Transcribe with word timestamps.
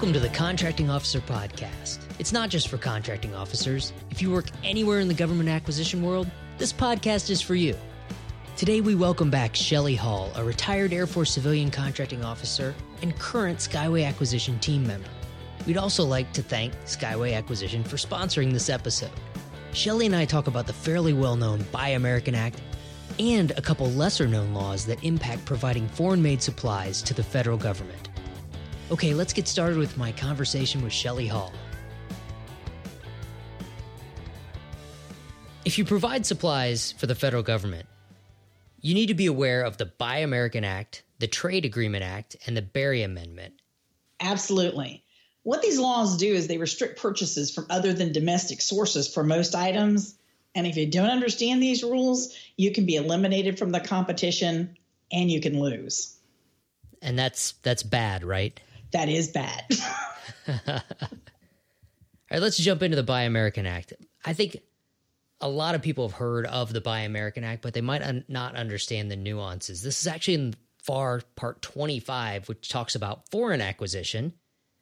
Welcome 0.00 0.14
to 0.14 0.20
the 0.20 0.34
Contracting 0.34 0.88
Officer 0.88 1.20
Podcast. 1.20 1.98
It's 2.18 2.32
not 2.32 2.48
just 2.48 2.68
for 2.68 2.78
contracting 2.78 3.34
officers. 3.34 3.92
If 4.10 4.22
you 4.22 4.30
work 4.30 4.46
anywhere 4.64 5.00
in 5.00 5.08
the 5.08 5.14
government 5.14 5.50
acquisition 5.50 6.02
world, 6.02 6.26
this 6.56 6.72
podcast 6.72 7.28
is 7.28 7.42
for 7.42 7.54
you. 7.54 7.76
Today, 8.56 8.80
we 8.80 8.94
welcome 8.94 9.28
back 9.28 9.54
Shelley 9.54 9.94
Hall, 9.94 10.32
a 10.36 10.42
retired 10.42 10.94
Air 10.94 11.06
Force 11.06 11.30
civilian 11.30 11.70
contracting 11.70 12.24
officer 12.24 12.74
and 13.02 13.14
current 13.18 13.58
Skyway 13.58 14.08
Acquisition 14.08 14.58
team 14.58 14.86
member. 14.86 15.10
We'd 15.66 15.76
also 15.76 16.02
like 16.02 16.32
to 16.32 16.42
thank 16.42 16.72
Skyway 16.86 17.36
Acquisition 17.36 17.84
for 17.84 17.96
sponsoring 17.96 18.54
this 18.54 18.70
episode. 18.70 19.12
Shelley 19.74 20.06
and 20.06 20.16
I 20.16 20.24
talk 20.24 20.46
about 20.46 20.66
the 20.66 20.72
fairly 20.72 21.12
well 21.12 21.36
known 21.36 21.62
Buy 21.72 21.88
American 21.88 22.34
Act 22.34 22.62
and 23.18 23.50
a 23.50 23.60
couple 23.60 23.90
lesser 23.90 24.26
known 24.26 24.54
laws 24.54 24.86
that 24.86 25.04
impact 25.04 25.44
providing 25.44 25.86
foreign 25.88 26.22
made 26.22 26.40
supplies 26.40 27.02
to 27.02 27.12
the 27.12 27.22
federal 27.22 27.58
government. 27.58 28.09
Okay, 28.90 29.14
let's 29.14 29.32
get 29.32 29.46
started 29.46 29.78
with 29.78 29.96
my 29.96 30.10
conversation 30.10 30.82
with 30.82 30.92
Shelley 30.92 31.28
Hall. 31.28 31.52
If 35.64 35.78
you 35.78 35.84
provide 35.84 36.26
supplies 36.26 36.90
for 36.98 37.06
the 37.06 37.14
federal 37.14 37.44
government, 37.44 37.86
you 38.80 38.94
need 38.94 39.06
to 39.06 39.14
be 39.14 39.26
aware 39.26 39.62
of 39.62 39.76
the 39.76 39.86
Buy 39.86 40.18
American 40.18 40.64
Act, 40.64 41.04
the 41.20 41.28
Trade 41.28 41.64
Agreement 41.64 42.02
Act, 42.02 42.34
and 42.46 42.56
the 42.56 42.62
Berry 42.62 43.02
Amendment. 43.02 43.54
Absolutely. 44.18 45.04
What 45.44 45.62
these 45.62 45.78
laws 45.78 46.16
do 46.16 46.34
is 46.34 46.48
they 46.48 46.58
restrict 46.58 47.00
purchases 47.00 47.54
from 47.54 47.66
other 47.70 47.92
than 47.92 48.10
domestic 48.10 48.60
sources 48.60 49.12
for 49.12 49.22
most 49.22 49.54
items. 49.54 50.16
And 50.56 50.66
if 50.66 50.76
you 50.76 50.90
don't 50.90 51.10
understand 51.10 51.62
these 51.62 51.84
rules, 51.84 52.34
you 52.56 52.72
can 52.72 52.86
be 52.86 52.96
eliminated 52.96 53.56
from 53.56 53.70
the 53.70 53.80
competition 53.80 54.76
and 55.12 55.30
you 55.30 55.40
can 55.40 55.60
lose. 55.60 56.16
And 57.00 57.16
that's 57.16 57.52
that's 57.62 57.84
bad, 57.84 58.24
right? 58.24 58.60
That 58.92 59.08
is 59.08 59.28
bad. 59.28 59.64
All 60.48 60.80
right, 62.30 62.40
let's 62.40 62.58
jump 62.58 62.82
into 62.82 62.96
the 62.96 63.02
Buy 63.02 63.22
American 63.22 63.66
Act. 63.66 63.92
I 64.24 64.32
think 64.32 64.58
a 65.40 65.48
lot 65.48 65.74
of 65.74 65.82
people 65.82 66.08
have 66.08 66.16
heard 66.16 66.46
of 66.46 66.72
the 66.72 66.80
Buy 66.80 67.00
American 67.00 67.44
Act, 67.44 67.62
but 67.62 67.74
they 67.74 67.80
might 67.80 68.02
un- 68.02 68.24
not 68.28 68.54
understand 68.56 69.10
the 69.10 69.16
nuances. 69.16 69.82
This 69.82 70.00
is 70.00 70.06
actually 70.06 70.34
in 70.34 70.54
FAR 70.82 71.22
Part 71.34 71.62
25, 71.62 72.48
which 72.48 72.68
talks 72.68 72.94
about 72.94 73.28
foreign 73.30 73.60
acquisition. 73.60 74.32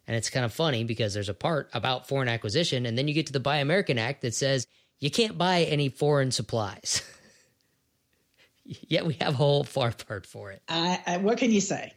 And 0.07 0.17
it's 0.17 0.31
kind 0.31 0.45
of 0.45 0.53
funny 0.53 0.85
because 0.85 1.15
there's 1.15 1.29
a 1.29 1.35
part 1.35 1.69
about 1.75 2.09
foreign 2.09 2.29
acquisition, 2.29 2.87
and 2.87 2.97
then 2.97 3.09
you 3.09 3.15
get 3.15 3.27
to 3.27 3.33
the 3.33 3.41
Buy 3.41 3.59
American 3.59 3.99
Act 3.99 4.23
that 4.23 4.35
says 4.35 4.67
you 5.01 5.11
can't 5.11 5.37
buy 5.37 5.63
any 5.63 5.91
foreign 5.91 6.31
supplies. 6.31 7.03
Yet 8.65 9.07
we 9.07 9.15
have 9.15 9.35
a 9.35 9.37
whole 9.37 9.65
FAR 9.65 9.93
part 9.93 10.27
for 10.27 10.51
it. 10.51 10.63
I, 10.69 11.19
what 11.23 11.39
can 11.39 11.51
you 11.51 11.61
say? 11.61 11.93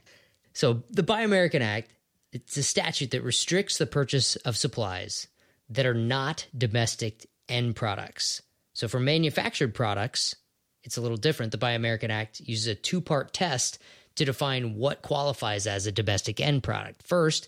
So 0.53 0.83
the 0.89 1.03
Buy 1.03 1.21
American 1.21 1.61
Act 1.61 1.91
it's 2.31 2.57
a 2.57 2.63
statute 2.63 3.11
that 3.11 3.23
restricts 3.23 3.77
the 3.77 3.85
purchase 3.85 4.35
of 4.37 4.57
supplies 4.57 5.27
that 5.69 5.85
are 5.85 5.93
not 5.93 6.47
domestic 6.57 7.27
end 7.49 7.75
products. 7.75 8.41
So 8.73 8.87
for 8.87 8.99
manufactured 8.99 9.73
products, 9.73 10.35
it's 10.83 10.97
a 10.97 11.01
little 11.01 11.17
different. 11.17 11.51
The 11.51 11.57
Buy 11.57 11.71
American 11.71 12.11
Act 12.11 12.39
uses 12.39 12.67
a 12.67 12.75
two 12.75 13.01
part 13.01 13.33
test 13.33 13.79
to 14.15 14.25
define 14.25 14.75
what 14.75 15.01
qualifies 15.01 15.67
as 15.67 15.85
a 15.85 15.91
domestic 15.91 16.39
end 16.39 16.63
product. 16.63 17.03
First, 17.03 17.47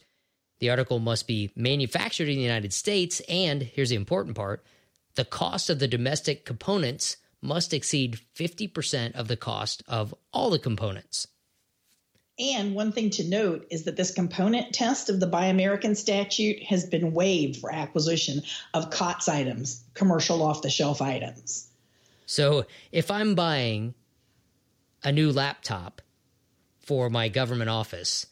the 0.60 0.70
article 0.70 1.00
must 1.00 1.28
be 1.28 1.52
manufactured 1.56 2.30
in 2.30 2.36
the 2.36 2.42
United 2.42 2.74
States, 2.74 3.22
and 3.28 3.62
here's 3.62 3.90
the 3.90 3.96
important 3.96 4.36
part 4.36 4.64
the 5.16 5.26
cost 5.26 5.70
of 5.70 5.80
the 5.80 5.88
domestic 5.88 6.46
components 6.46 7.18
must 7.42 7.74
exceed 7.74 8.20
50% 8.36 9.14
of 9.14 9.28
the 9.28 9.38
cost 9.38 9.84
of 9.88 10.16
all 10.32 10.50
the 10.50 10.58
components. 10.58 11.28
And 12.40 12.74
one 12.74 12.92
thing 12.92 13.12
to 13.12 13.24
note 13.24 13.68
is 13.70 13.84
that 13.84 13.96
this 13.96 14.12
component 14.12 14.74
test 14.74 15.10
of 15.10 15.20
the 15.20 15.28
Buy 15.28 15.46
American 15.46 15.94
statute 15.94 16.64
has 16.64 16.86
been 16.86 17.14
waived 17.14 17.58
for 17.58 17.72
acquisition 17.72 18.42
of 18.74 18.90
COTS 18.90 19.30
items, 19.30 19.84
commercial 19.94 20.42
off 20.42 20.64
the 20.64 20.70
shelf 20.70 21.02
items. 21.02 21.70
So 22.26 22.66
if 22.92 23.12
I'm 23.12 23.36
buying 23.36 23.94
a 25.04 25.12
new 25.12 25.32
laptop 25.32 26.02
for 26.80 27.10
my 27.10 27.30
government 27.30 27.70
office, 27.70 28.26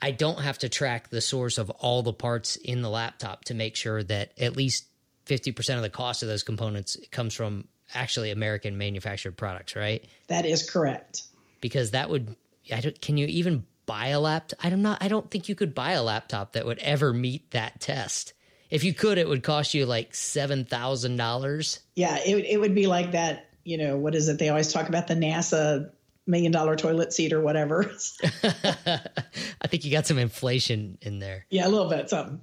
I 0.00 0.10
don't 0.10 0.40
have 0.40 0.58
to 0.58 0.68
track 0.68 1.10
the 1.10 1.20
source 1.20 1.58
of 1.58 1.70
all 1.70 2.02
the 2.02 2.12
parts 2.12 2.56
in 2.56 2.82
the 2.82 2.90
laptop 2.90 3.44
to 3.44 3.54
make 3.54 3.76
sure 3.76 4.02
that 4.02 4.32
at 4.36 4.56
least 4.56 4.86
50% 5.26 5.76
of 5.76 5.82
the 5.82 5.90
cost 5.90 6.24
of 6.24 6.28
those 6.28 6.42
components 6.42 6.96
comes 7.12 7.34
from 7.34 7.68
actually 7.94 8.32
American 8.32 8.76
manufactured 8.76 9.36
products, 9.36 9.76
right? 9.76 10.04
That 10.26 10.44
is 10.44 10.68
correct. 10.68 11.22
Because 11.60 11.92
that 11.92 12.10
would 12.10 12.34
I 12.70 12.80
don't, 12.80 13.00
can 13.00 13.16
you 13.16 13.26
even 13.26 13.64
buy 13.86 14.08
a 14.08 14.20
laptop? 14.20 14.64
I 14.64 14.70
don't 14.70 14.82
know. 14.82 14.96
I 15.00 15.08
don't 15.08 15.30
think 15.30 15.48
you 15.48 15.54
could 15.54 15.74
buy 15.74 15.92
a 15.92 16.02
laptop 16.02 16.52
that 16.52 16.66
would 16.66 16.78
ever 16.78 17.12
meet 17.12 17.50
that 17.52 17.80
test. 17.80 18.34
If 18.70 18.84
you 18.84 18.94
could, 18.94 19.18
it 19.18 19.28
would 19.28 19.42
cost 19.42 19.74
you 19.74 19.84
like 19.84 20.14
seven 20.14 20.64
thousand 20.64 21.16
dollars. 21.16 21.80
Yeah, 21.94 22.18
it 22.24 22.46
it 22.46 22.58
would 22.58 22.74
be 22.74 22.86
like 22.86 23.12
that. 23.12 23.50
You 23.64 23.78
know 23.78 23.96
what 23.98 24.14
is 24.14 24.28
it? 24.28 24.38
They 24.38 24.48
always 24.48 24.72
talk 24.72 24.88
about 24.88 25.08
the 25.08 25.14
NASA 25.14 25.90
million 26.26 26.52
dollar 26.52 26.74
toilet 26.76 27.12
seat 27.12 27.32
or 27.32 27.42
whatever. 27.42 27.92
I 28.42 29.66
think 29.66 29.84
you 29.84 29.92
got 29.92 30.06
some 30.06 30.18
inflation 30.18 30.96
in 31.02 31.18
there. 31.18 31.46
Yeah, 31.50 31.66
a 31.66 31.68
little 31.68 31.90
bit, 31.90 32.08
something. 32.08 32.40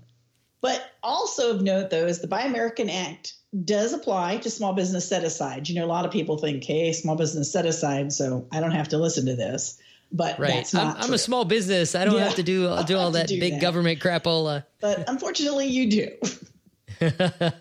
But 0.62 0.84
also 1.02 1.56
of 1.56 1.62
note, 1.62 1.90
though, 1.90 2.06
is 2.06 2.20
the 2.20 2.28
Buy 2.28 2.42
American 2.42 2.90
Act 2.90 3.34
does 3.64 3.94
apply 3.94 4.38
to 4.38 4.50
small 4.50 4.74
business 4.74 5.08
set 5.08 5.24
aside. 5.24 5.70
You 5.70 5.76
know, 5.76 5.86
a 5.86 5.88
lot 5.88 6.06
of 6.06 6.12
people 6.12 6.38
think, 6.38 6.64
hey, 6.64 6.92
small 6.92 7.16
business 7.16 7.52
set 7.52 7.66
aside, 7.66 8.12
so 8.12 8.48
I 8.52 8.60
don't 8.60 8.72
have 8.72 8.90
to 8.90 8.98
listen 8.98 9.26
to 9.28 9.36
this 9.36 9.80
but 10.12 10.40
right. 10.40 10.74
I'm, 10.74 10.96
I'm, 10.98 11.14
a 11.14 11.18
small 11.18 11.46
business. 11.46 11.96
I 11.96 12.06
don't 12.06 12.16
yeah. 12.16 12.26
have 12.26 12.36
to 12.36 12.44
do 12.44 12.84
do 12.88 12.98
all 12.98 13.12
that 13.12 13.28
do 13.28 13.40
big 13.40 13.54
that. 13.54 13.62
government 13.62 14.00
crapola. 14.00 14.66
But 14.82 15.06
unfortunately, 15.10 15.68
you 15.68 15.90
do. 15.90 17.10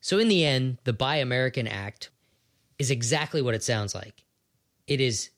so 0.00 0.18
in 0.18 0.28
the 0.28 0.44
end, 0.44 0.78
the 0.84 0.92
Buy 0.92 1.16
American 1.16 1.66
Act 1.66 2.10
is 2.78 2.90
exactly 2.90 3.42
what 3.42 3.54
it 3.54 3.62
sounds 3.62 3.94
like. 3.94 4.24
It 4.86 5.00
is 5.00 5.30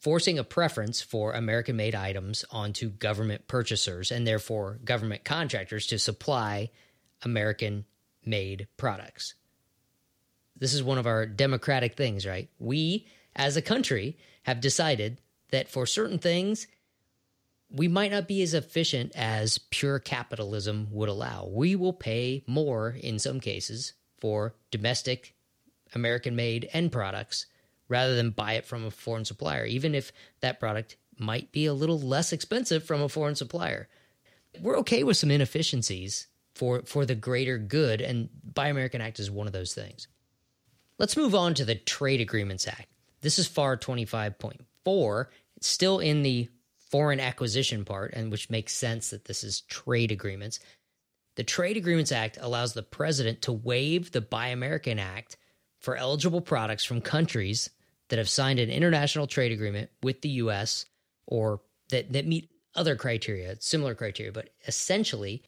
forcing 0.00 0.38
a 0.38 0.44
preference 0.44 1.00
for 1.00 1.32
American 1.32 1.76
made 1.76 1.94
items 1.94 2.44
onto 2.50 2.90
government 2.90 3.48
purchasers 3.48 4.10
and 4.10 4.26
therefore 4.26 4.78
government 4.84 5.24
contractors 5.24 5.86
to 5.86 5.98
supply 5.98 6.70
American 7.22 7.84
made 8.24 8.68
products. 8.76 9.34
This 10.56 10.74
is 10.74 10.82
one 10.82 10.98
of 10.98 11.06
our 11.06 11.26
democratic 11.26 11.96
things, 11.96 12.26
right? 12.26 12.48
We, 12.58 13.06
as 13.34 13.56
a 13.56 13.62
country, 13.62 14.18
have 14.44 14.60
decided 14.60 15.20
that 15.54 15.68
for 15.68 15.86
certain 15.86 16.18
things, 16.18 16.66
we 17.70 17.88
might 17.88 18.10
not 18.10 18.28
be 18.28 18.42
as 18.42 18.54
efficient 18.54 19.12
as 19.14 19.58
pure 19.58 19.98
capitalism 19.98 20.88
would 20.90 21.08
allow. 21.08 21.48
We 21.50 21.76
will 21.76 21.92
pay 21.92 22.44
more 22.46 22.90
in 23.00 23.18
some 23.18 23.40
cases 23.40 23.94
for 24.18 24.54
domestic 24.70 25.34
American 25.94 26.36
made 26.36 26.68
end 26.72 26.92
products 26.92 27.46
rather 27.88 28.16
than 28.16 28.30
buy 28.30 28.54
it 28.54 28.64
from 28.64 28.84
a 28.84 28.90
foreign 28.90 29.24
supplier, 29.24 29.64
even 29.64 29.94
if 29.94 30.12
that 30.40 30.60
product 30.60 30.96
might 31.18 31.52
be 31.52 31.66
a 31.66 31.74
little 31.74 32.00
less 32.00 32.32
expensive 32.32 32.84
from 32.84 33.00
a 33.00 33.08
foreign 33.08 33.36
supplier. 33.36 33.88
We're 34.60 34.78
okay 34.78 35.04
with 35.04 35.16
some 35.16 35.30
inefficiencies 35.30 36.26
for, 36.54 36.82
for 36.82 37.04
the 37.04 37.14
greater 37.14 37.58
good, 37.58 38.00
and 38.00 38.28
Buy 38.54 38.68
American 38.68 39.00
Act 39.00 39.20
is 39.20 39.30
one 39.30 39.46
of 39.46 39.52
those 39.52 39.74
things. 39.74 40.08
Let's 40.98 41.16
move 41.16 41.34
on 41.34 41.54
to 41.54 41.64
the 41.64 41.74
Trade 41.74 42.20
Agreements 42.20 42.66
Act. 42.66 42.86
This 43.20 43.38
is 43.38 43.46
FAR 43.46 43.76
25.4, 43.76 45.26
still 45.66 45.98
in 45.98 46.22
the 46.22 46.48
foreign 46.90 47.20
acquisition 47.20 47.84
part, 47.84 48.12
and 48.14 48.30
which 48.30 48.50
makes 48.50 48.72
sense 48.72 49.10
that 49.10 49.24
this 49.24 49.42
is 49.42 49.62
trade 49.62 50.12
agreements. 50.12 50.60
The 51.36 51.44
Trade 51.44 51.76
Agreements 51.76 52.12
Act 52.12 52.38
allows 52.40 52.74
the 52.74 52.82
president 52.82 53.42
to 53.42 53.52
waive 53.52 54.12
the 54.12 54.20
Buy 54.20 54.48
American 54.48 55.00
Act 55.00 55.36
for 55.80 55.96
eligible 55.96 56.40
products 56.40 56.84
from 56.84 57.00
countries 57.00 57.70
that 58.08 58.18
have 58.18 58.28
signed 58.28 58.60
an 58.60 58.70
international 58.70 59.26
trade 59.26 59.50
agreement 59.50 59.90
with 60.02 60.20
the 60.20 60.28
U.S. 60.30 60.86
or 61.26 61.60
that, 61.90 62.12
that 62.12 62.26
meet 62.26 62.50
other 62.76 62.94
criteria, 62.94 63.56
similar 63.60 63.94
criteria. 63.94 64.32
But 64.32 64.50
essentially, 64.66 65.42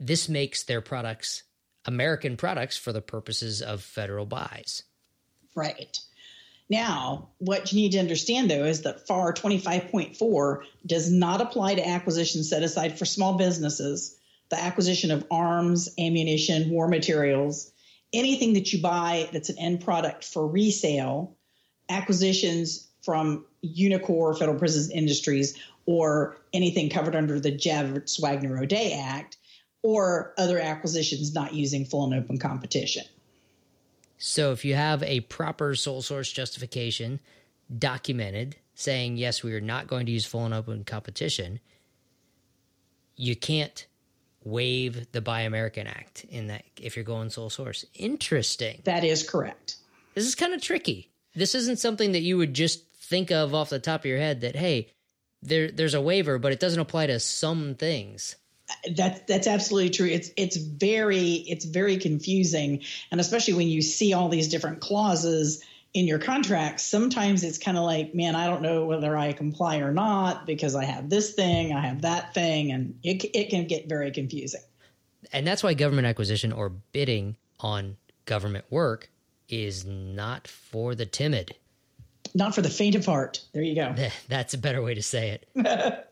this 0.00 0.28
makes 0.28 0.64
their 0.64 0.80
products 0.80 1.44
American 1.84 2.36
products 2.36 2.76
for 2.76 2.92
the 2.92 3.00
purposes 3.00 3.62
of 3.62 3.82
federal 3.82 4.26
buys. 4.26 4.82
Right. 5.54 5.98
Now, 6.70 7.30
what 7.38 7.72
you 7.72 7.80
need 7.80 7.92
to 7.92 7.98
understand 7.98 8.50
though 8.50 8.64
is 8.64 8.82
that 8.82 9.06
FAR 9.06 9.32
25.4 9.32 10.62
does 10.84 11.10
not 11.10 11.40
apply 11.40 11.76
to 11.76 11.88
acquisitions 11.88 12.50
set 12.50 12.62
aside 12.62 12.98
for 12.98 13.06
small 13.06 13.38
businesses, 13.38 14.16
the 14.50 14.62
acquisition 14.62 15.10
of 15.10 15.26
arms, 15.30 15.88
ammunition, 15.98 16.70
war 16.70 16.88
materials, 16.88 17.70
anything 18.12 18.54
that 18.54 18.72
you 18.72 18.82
buy 18.82 19.28
that's 19.32 19.48
an 19.48 19.58
end 19.58 19.82
product 19.82 20.24
for 20.24 20.46
resale, 20.46 21.36
acquisitions 21.88 22.88
from 23.02 23.46
Unicor, 23.64 24.38
Federal 24.38 24.58
Prison 24.58 24.92
Industries, 24.92 25.58
or 25.86 26.36
anything 26.52 26.90
covered 26.90 27.16
under 27.16 27.40
the 27.40 27.52
Javits 27.52 28.20
Wagner 28.20 28.58
O'Day 28.58 28.92
Act, 28.92 29.38
or 29.82 30.34
other 30.36 30.58
acquisitions 30.58 31.32
not 31.32 31.54
using 31.54 31.86
full 31.86 32.04
and 32.04 32.14
open 32.22 32.38
competition. 32.38 33.04
So 34.18 34.52
if 34.52 34.64
you 34.64 34.74
have 34.74 35.02
a 35.02 35.20
proper 35.20 35.74
sole 35.74 36.02
source 36.02 36.30
justification 36.30 37.20
documented 37.76 38.56
saying, 38.74 39.16
yes, 39.16 39.42
we 39.42 39.54
are 39.54 39.60
not 39.60 39.86
going 39.86 40.06
to 40.06 40.12
use 40.12 40.26
full 40.26 40.44
and 40.44 40.54
open 40.54 40.84
competition, 40.84 41.60
you 43.16 43.36
can't 43.36 43.86
waive 44.44 45.10
the 45.12 45.20
Buy 45.20 45.42
American 45.42 45.86
Act 45.86 46.24
in 46.28 46.48
that 46.48 46.64
if 46.80 46.96
you're 46.96 47.04
going 47.04 47.30
sole 47.30 47.50
source. 47.50 47.84
Interesting. 47.94 48.80
That 48.84 49.04
is 49.04 49.28
correct. 49.28 49.76
This 50.14 50.26
is 50.26 50.34
kind 50.34 50.54
of 50.54 50.60
tricky. 50.60 51.10
This 51.34 51.54
isn't 51.54 51.78
something 51.78 52.12
that 52.12 52.22
you 52.22 52.36
would 52.36 52.54
just 52.54 52.84
think 52.94 53.30
of 53.30 53.54
off 53.54 53.70
the 53.70 53.78
top 53.78 54.00
of 54.00 54.06
your 54.06 54.18
head 54.18 54.40
that 54.40 54.56
hey, 54.56 54.88
there 55.42 55.70
there's 55.70 55.94
a 55.94 56.00
waiver, 56.00 56.38
but 56.38 56.52
it 56.52 56.60
doesn't 56.60 56.80
apply 56.80 57.06
to 57.06 57.20
some 57.20 57.74
things. 57.74 58.36
That 58.96 59.26
that's 59.26 59.46
absolutely 59.46 59.90
true. 59.90 60.06
It's 60.06 60.30
it's 60.36 60.56
very 60.56 61.26
it's 61.48 61.64
very 61.64 61.96
confusing, 61.96 62.82
and 63.10 63.20
especially 63.20 63.54
when 63.54 63.68
you 63.68 63.82
see 63.82 64.12
all 64.12 64.28
these 64.28 64.48
different 64.48 64.80
clauses 64.80 65.64
in 65.94 66.06
your 66.06 66.18
contracts, 66.18 66.82
sometimes 66.82 67.42
it's 67.42 67.58
kind 67.58 67.78
of 67.78 67.84
like, 67.84 68.14
man, 68.14 68.36
I 68.36 68.46
don't 68.46 68.62
know 68.62 68.84
whether 68.84 69.16
I 69.16 69.32
comply 69.32 69.78
or 69.78 69.90
not 69.90 70.46
because 70.46 70.74
I 70.74 70.84
have 70.84 71.08
this 71.08 71.32
thing, 71.32 71.72
I 71.72 71.80
have 71.80 72.02
that 72.02 72.34
thing, 72.34 72.72
and 72.72 72.98
it, 73.02 73.24
it 73.34 73.50
can 73.50 73.66
get 73.66 73.88
very 73.88 74.10
confusing. 74.10 74.60
And 75.32 75.46
that's 75.46 75.62
why 75.62 75.74
government 75.74 76.06
acquisition 76.06 76.52
or 76.52 76.68
bidding 76.68 77.36
on 77.58 77.96
government 78.26 78.66
work 78.70 79.10
is 79.48 79.84
not 79.84 80.46
for 80.46 80.94
the 80.94 81.06
timid. 81.06 81.54
Not 82.34 82.54
for 82.54 82.60
the 82.60 82.68
faint 82.68 82.94
of 82.94 83.06
heart. 83.06 83.42
There 83.52 83.62
you 83.62 83.74
go. 83.74 83.94
That's 84.28 84.52
a 84.52 84.58
better 84.58 84.82
way 84.82 84.94
to 84.94 85.02
say 85.02 85.40
it. 85.56 86.06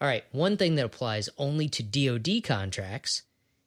All 0.00 0.08
right. 0.08 0.24
One 0.32 0.56
thing 0.56 0.74
that 0.74 0.84
applies 0.84 1.28
only 1.38 1.68
to 1.70 1.82
DoD 1.82 2.42
contracts 2.44 3.22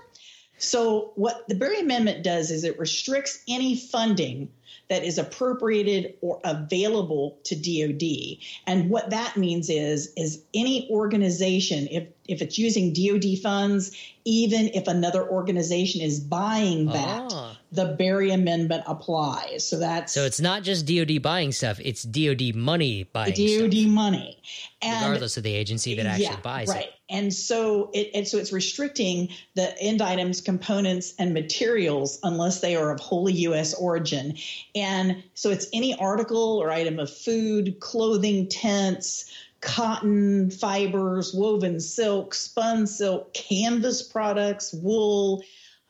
So 0.57 1.11
what 1.15 1.47
the 1.47 1.55
Berry 1.55 1.79
Amendment 1.79 2.23
does 2.23 2.51
is 2.51 2.63
it 2.63 2.79
restricts 2.79 3.43
any 3.47 3.75
funding 3.75 4.49
that 4.89 5.03
is 5.03 5.17
appropriated 5.17 6.13
or 6.21 6.39
available 6.43 7.37
to 7.43 7.55
DoD. 7.55 8.37
And 8.65 8.89
what 8.89 9.09
that 9.09 9.35
means 9.35 9.69
is 9.69 10.13
is 10.15 10.41
any 10.53 10.89
organization 10.89 11.87
if 11.91 12.07
if 12.27 12.41
it's 12.41 12.57
using 12.57 12.93
DoD 12.93 13.39
funds, 13.41 13.91
even 14.25 14.67
if 14.73 14.87
another 14.87 15.27
organization 15.27 16.01
is 16.01 16.19
buying 16.19 16.87
that, 16.87 17.31
ah. 17.31 17.57
the 17.71 17.95
Berry 17.97 18.31
Amendment 18.31 18.83
applies. 18.85 19.67
So 19.67 19.79
that's 19.79 20.13
so 20.13 20.25
it's 20.25 20.41
not 20.41 20.63
just 20.63 20.85
DoD 20.85 21.21
buying 21.21 21.51
stuff; 21.51 21.79
it's 21.81 22.03
DoD 22.03 22.55
money 22.55 23.03
buying 23.03 23.35
stuff. 23.35 23.59
DoD 23.59 23.73
stuff. 23.73 23.91
money, 23.91 24.41
and, 24.81 25.05
regardless 25.05 25.37
of 25.37 25.43
the 25.43 25.53
agency 25.53 25.95
that 25.95 26.05
actually 26.05 26.25
yeah, 26.25 26.39
buys 26.41 26.69
right. 26.69 26.85
it. 26.85 26.93
And 27.09 27.33
so 27.33 27.89
it 27.93 28.11
and 28.13 28.27
so 28.27 28.37
it's 28.37 28.51
restricting 28.51 29.29
the 29.55 29.77
end 29.81 30.01
items, 30.01 30.41
components, 30.41 31.13
and 31.17 31.33
materials 31.33 32.19
unless 32.23 32.59
they 32.59 32.75
are 32.75 32.91
of 32.91 32.99
wholly 32.99 33.33
U.S. 33.33 33.73
origin. 33.73 34.35
And 34.75 35.23
so 35.33 35.49
it's 35.49 35.67
any 35.71 35.95
article 35.95 36.57
or 36.57 36.69
item 36.71 36.99
of 36.99 37.09
food, 37.09 37.79
clothing, 37.79 38.47
tents 38.49 39.31
cotton 39.61 40.51
fibers, 40.51 41.33
woven 41.33 41.79
silk, 41.79 42.33
spun 42.33 42.87
silk, 42.87 43.33
canvas 43.33 44.03
products, 44.03 44.71
wool, 44.73 45.43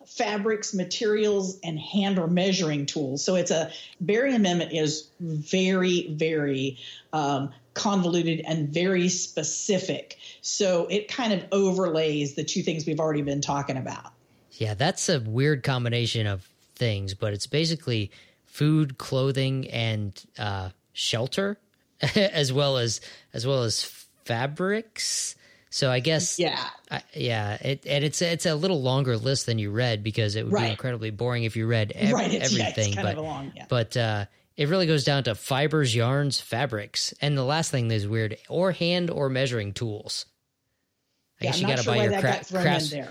fabrics, 0.05 0.73
materials, 0.73 1.59
and 1.63 1.77
hand 1.77 2.17
or 2.17 2.27
measuring 2.27 2.85
tools. 2.85 3.23
So 3.23 3.35
it's 3.35 3.51
a 3.51 3.71
Berry 3.99 4.33
Amendment 4.33 4.71
is 4.71 5.07
very, 5.19 6.07
very 6.13 6.77
um, 7.11 7.51
convoluted 7.77 8.41
and 8.45 8.69
very 8.69 9.07
specific. 9.07 10.17
So 10.41 10.87
it 10.87 11.07
kind 11.07 11.31
of 11.31 11.45
overlays 11.51 12.35
the 12.35 12.43
two 12.43 12.63
things 12.63 12.85
we've 12.85 12.99
already 12.99 13.21
been 13.21 13.41
talking 13.41 13.77
about. 13.77 14.11
Yeah, 14.53 14.73
that's 14.73 15.07
a 15.07 15.19
weird 15.19 15.63
combination 15.63 16.27
of 16.27 16.47
things, 16.75 17.13
but 17.13 17.33
it's 17.33 17.47
basically 17.47 18.11
food, 18.45 18.97
clothing, 18.97 19.69
and 19.69 20.19
uh, 20.39 20.69
shelter 20.93 21.59
as 22.15 22.51
well 22.51 22.77
as 22.77 23.01
as 23.33 23.45
well 23.45 23.63
as 23.63 23.83
fabrics. 24.25 25.35
So 25.69 25.91
I 25.91 25.99
guess 25.99 26.39
yeah, 26.39 26.63
I, 26.89 27.03
yeah, 27.13 27.57
it, 27.61 27.85
and 27.85 28.03
it's 28.03 28.21
it's 28.21 28.45
a 28.45 28.55
little 28.55 28.81
longer 28.81 29.17
list 29.17 29.45
than 29.45 29.59
you 29.59 29.69
read 29.69 30.03
because 30.03 30.35
it 30.35 30.45
would 30.45 30.53
right. 30.53 30.65
be 30.65 30.71
incredibly 30.71 31.11
boring 31.11 31.43
if 31.43 31.55
you 31.55 31.67
read 31.67 31.91
ev- 31.93 32.13
right. 32.13 32.33
everything. 32.33 32.93
Yeah, 32.93 33.03
but 33.03 33.17
long, 33.17 33.51
yeah. 33.55 33.65
but 33.69 33.95
uh, 33.95 34.25
it 34.57 34.69
really 34.69 34.87
goes 34.87 35.03
down 35.03 35.23
to 35.23 35.35
fibers, 35.35 35.95
yarns, 35.95 36.41
fabrics, 36.41 37.13
and 37.21 37.37
the 37.37 37.43
last 37.43 37.69
thing 37.69 37.87
that's 37.87 38.05
weird 38.05 38.37
or 38.49 38.71
hand 38.71 39.11
or 39.11 39.29
measuring 39.29 39.71
tools. 39.71 40.25
I 41.39 41.45
yeah, 41.45 41.51
guess 41.51 41.61
you 41.61 41.67
got 41.67 41.77
to 41.77 41.83
sure 41.83 41.93
buy 41.93 42.03
your 42.03 42.19
cra- 42.19 42.21
crafts. 42.21 42.51
I 42.51 43.01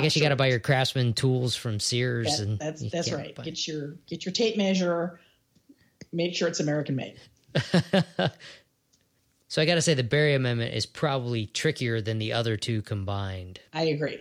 guess 0.00 0.12
sure. 0.12 0.20
you 0.20 0.22
got 0.22 0.28
to 0.28 0.36
buy 0.36 0.46
your 0.46 0.60
craftsman 0.60 1.12
tools 1.12 1.56
from 1.56 1.80
Sears, 1.80 2.38
that, 2.38 2.46
and 2.46 2.58
that's 2.60 2.88
that's 2.90 3.10
right. 3.10 3.34
Buy. 3.34 3.42
Get 3.42 3.66
your 3.66 3.96
get 4.06 4.24
your 4.24 4.32
tape 4.32 4.56
measure. 4.56 5.18
Make 6.12 6.36
sure 6.36 6.46
it's 6.46 6.60
American 6.60 6.94
made. 6.94 7.16
so 9.48 9.60
I 9.60 9.64
got 9.64 9.74
to 9.74 9.82
say, 9.82 9.94
the 9.94 10.04
Berry 10.04 10.34
Amendment 10.34 10.74
is 10.74 10.86
probably 10.86 11.46
trickier 11.46 12.00
than 12.00 12.18
the 12.18 12.32
other 12.32 12.56
two 12.56 12.82
combined. 12.82 13.58
I 13.72 13.82
agree. 13.82 14.20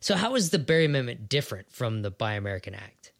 So, 0.00 0.14
how 0.14 0.34
is 0.36 0.48
the 0.48 0.58
Berry 0.58 0.86
Amendment 0.86 1.28
different 1.28 1.70
from 1.70 2.00
the 2.00 2.10
Buy 2.10 2.34
American 2.34 2.74
Act? 2.74 3.12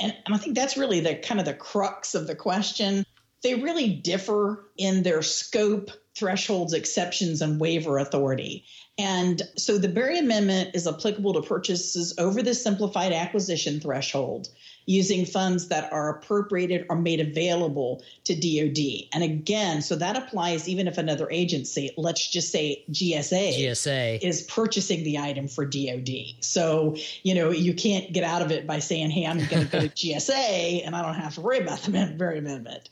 And, 0.00 0.14
and 0.26 0.34
I 0.34 0.38
think 0.38 0.54
that's 0.54 0.76
really 0.76 1.00
the 1.00 1.14
kind 1.16 1.40
of 1.40 1.46
the 1.46 1.54
crux 1.54 2.14
of 2.14 2.26
the 2.26 2.34
question. 2.34 3.04
They 3.42 3.54
really 3.54 3.88
differ 3.88 4.68
in 4.76 5.02
their 5.02 5.22
scope, 5.22 5.90
thresholds, 6.14 6.72
exceptions, 6.72 7.42
and 7.42 7.60
waiver 7.60 7.98
authority. 7.98 8.64
And 8.98 9.42
so 9.56 9.78
the 9.78 9.88
Berry 9.88 10.18
Amendment 10.18 10.70
is 10.74 10.86
applicable 10.86 11.34
to 11.34 11.42
purchases 11.42 12.14
over 12.18 12.42
the 12.42 12.54
simplified 12.54 13.12
acquisition 13.12 13.80
threshold 13.80 14.48
using 14.86 15.26
funds 15.26 15.68
that 15.68 15.92
are 15.92 16.08
appropriated 16.10 16.86
or 16.88 16.96
made 16.96 17.20
available 17.20 18.02
to 18.24 18.34
DoD. 18.34 19.08
And 19.12 19.22
again, 19.22 19.82
so 19.82 19.96
that 19.96 20.16
applies 20.16 20.68
even 20.68 20.88
if 20.88 20.96
another 20.96 21.28
agency, 21.30 21.90
let's 21.96 22.26
just 22.26 22.50
say 22.50 22.84
GSA, 22.90 23.58
GSA 23.58 24.22
is 24.22 24.42
purchasing 24.42 25.02
the 25.04 25.18
item 25.18 25.48
for 25.48 25.66
DoD. 25.66 26.08
So, 26.40 26.96
you 27.22 27.34
know, 27.34 27.50
you 27.50 27.74
can't 27.74 28.12
get 28.12 28.24
out 28.24 28.42
of 28.42 28.50
it 28.52 28.66
by 28.66 28.78
saying, 28.78 29.10
hey, 29.10 29.26
I'm 29.26 29.38
going 29.38 29.66
to 29.66 29.70
go 29.70 29.80
to 29.80 29.88
GSA 29.88 30.86
and 30.86 30.94
I 30.94 31.02
don't 31.02 31.14
have 31.14 31.34
to 31.34 31.40
worry 31.40 31.58
about 31.58 31.80
the 31.80 32.14
Berry 32.16 32.38
Amendment. 32.38 32.88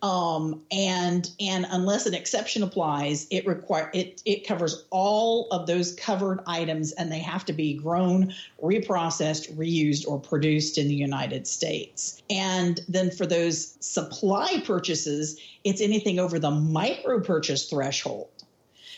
Um, 0.00 0.62
and 0.70 1.28
and 1.40 1.66
unless 1.70 2.06
an 2.06 2.14
exception 2.14 2.62
applies, 2.62 3.26
it 3.30 3.44
require 3.46 3.90
it 3.92 4.22
it 4.24 4.46
covers 4.46 4.84
all 4.90 5.48
of 5.50 5.66
those 5.66 5.94
covered 5.94 6.40
items, 6.46 6.92
and 6.92 7.10
they 7.10 7.18
have 7.18 7.44
to 7.46 7.52
be 7.52 7.74
grown, 7.74 8.32
reprocessed, 8.62 9.52
reused, 9.56 10.06
or 10.06 10.20
produced 10.20 10.78
in 10.78 10.86
the 10.86 10.94
United 10.94 11.48
States. 11.48 12.22
And 12.30 12.80
then 12.88 13.10
for 13.10 13.26
those 13.26 13.76
supply 13.80 14.62
purchases, 14.64 15.40
it's 15.64 15.80
anything 15.80 16.20
over 16.20 16.38
the 16.38 16.52
micro 16.52 17.18
purchase 17.20 17.68
threshold. 17.68 18.28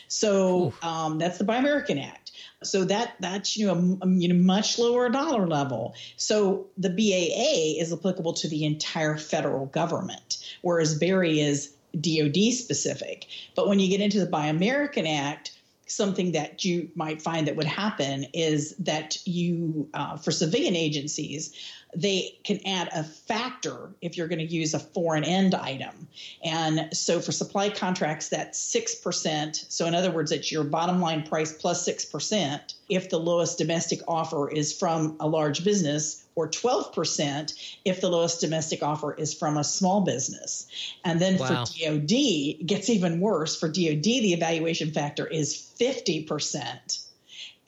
So 0.07 0.73
um, 0.83 1.17
that's 1.17 1.37
the 1.37 1.45
Buy 1.45 1.55
American 1.55 1.97
Act. 1.97 2.20
So 2.63 2.85
that 2.85 3.15
that's 3.19 3.57
you 3.57 3.67
know 3.67 3.97
a, 4.01 4.07
you 4.07 4.27
know 4.27 4.35
much 4.35 4.77
lower 4.77 5.09
dollar 5.09 5.47
level. 5.47 5.95
So 6.17 6.67
the 6.77 6.89
BAA 6.89 7.81
is 7.81 7.91
applicable 7.91 8.33
to 8.33 8.47
the 8.47 8.65
entire 8.65 9.17
federal 9.17 9.65
government, 9.65 10.37
whereas 10.61 10.97
Berry 10.97 11.39
is 11.39 11.73
DoD 11.99 12.53
specific. 12.53 13.27
But 13.55 13.67
when 13.67 13.79
you 13.79 13.89
get 13.89 14.01
into 14.01 14.19
the 14.19 14.25
Buy 14.25 14.47
American 14.47 15.05
Act, 15.07 15.51
something 15.87 16.31
that 16.31 16.63
you 16.63 16.89
might 16.95 17.21
find 17.21 17.47
that 17.47 17.55
would 17.55 17.65
happen 17.65 18.25
is 18.33 18.75
that 18.77 19.17
you, 19.27 19.89
uh, 19.93 20.17
for 20.17 20.31
civilian 20.31 20.75
agencies, 20.75 21.53
they 21.95 22.37
can 22.43 22.59
add 22.65 22.89
a 22.93 23.03
factor 23.03 23.89
if 24.01 24.17
you're 24.17 24.27
going 24.27 24.39
to 24.39 24.45
use 24.45 24.73
a 24.73 24.79
foreign 24.79 25.23
end 25.23 25.53
item. 25.55 26.07
And 26.43 26.95
so 26.95 27.19
for 27.19 27.31
supply 27.31 27.69
contracts, 27.69 28.29
that's 28.29 28.59
6%. 28.73 29.71
So, 29.71 29.85
in 29.85 29.95
other 29.95 30.11
words, 30.11 30.31
it's 30.31 30.51
your 30.51 30.63
bottom 30.63 31.01
line 31.01 31.23
price 31.23 31.51
plus 31.51 31.87
6% 31.87 32.73
if 32.89 33.09
the 33.09 33.19
lowest 33.19 33.57
domestic 33.57 34.01
offer 34.07 34.49
is 34.49 34.77
from 34.77 35.17
a 35.19 35.27
large 35.27 35.63
business, 35.63 36.23
or 36.35 36.47
12% 36.49 37.53
if 37.83 38.01
the 38.01 38.09
lowest 38.09 38.39
domestic 38.39 38.83
offer 38.83 39.13
is 39.13 39.33
from 39.33 39.57
a 39.57 39.63
small 39.63 40.01
business. 40.01 40.67
And 41.03 41.19
then 41.19 41.37
wow. 41.37 41.65
for 41.65 41.71
DOD, 41.71 42.11
it 42.11 42.65
gets 42.65 42.89
even 42.89 43.19
worse. 43.19 43.59
For 43.59 43.67
DOD, 43.67 44.03
the 44.03 44.33
evaluation 44.33 44.91
factor 44.91 45.25
is 45.25 45.55
50% 45.79 47.00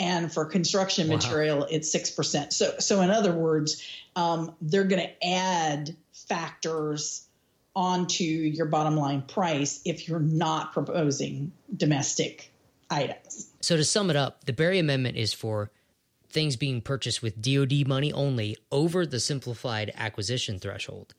and 0.04 0.32
for 0.32 0.46
construction 0.46 1.08
wow. 1.08 1.16
material 1.16 1.68
it's 1.72 1.96
6% 1.96 2.52
so 2.52 2.76
so 2.80 3.02
in 3.02 3.10
other 3.10 3.32
words 3.32 3.82
um, 4.16 4.54
they're 4.62 4.84
going 4.84 5.02
to 5.02 5.28
add 5.28 5.96
factors 6.28 7.28
onto 7.76 8.24
your 8.24 8.68
bottom 8.68 8.96
line 8.96 9.24
price 9.24 9.82
if 9.86 10.08
you're 10.08 10.20
not 10.20 10.74
proposing 10.74 11.52
domestic 11.76 12.52
items. 12.90 13.50
So 13.62 13.76
to 13.76 13.84
sum 13.84 14.10
it 14.10 14.16
up, 14.16 14.46
the 14.46 14.54
Berry 14.54 14.80
Amendment 14.80 15.18
is 15.18 15.34
for 15.34 15.72
things 16.30 16.56
being 16.56 16.82
purchased 16.82 17.22
with 17.22 17.42
DoD 17.42 17.88
money 17.88 18.12
only 18.14 18.58
over 18.72 19.06
the 19.06 19.20
simplified 19.20 19.92
acquisition 19.96 20.60
threshold. 20.60 21.14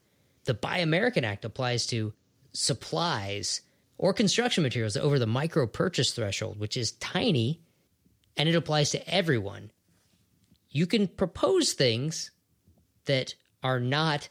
The 0.45 0.55
Buy 0.55 0.79
American 0.79 1.25
Act 1.25 1.45
applies 1.45 1.87
to 1.87 2.13
supplies 2.53 3.63
or 3.97 4.13
construction 4.13 4.63
materials 4.63 4.97
over 4.97 5.19
the 5.19 5.27
micro 5.27 5.67
purchase 5.67 6.13
threshold, 6.13 6.59
which 6.59 6.77
is 6.77 6.93
tiny, 6.93 7.61
and 8.37 8.49
it 8.49 8.55
applies 8.55 8.91
to 8.91 9.09
everyone. 9.09 9.71
You 10.71 10.87
can 10.87 11.07
propose 11.07 11.73
things 11.73 12.31
that 13.05 13.35
are 13.63 13.81
not 13.81 14.29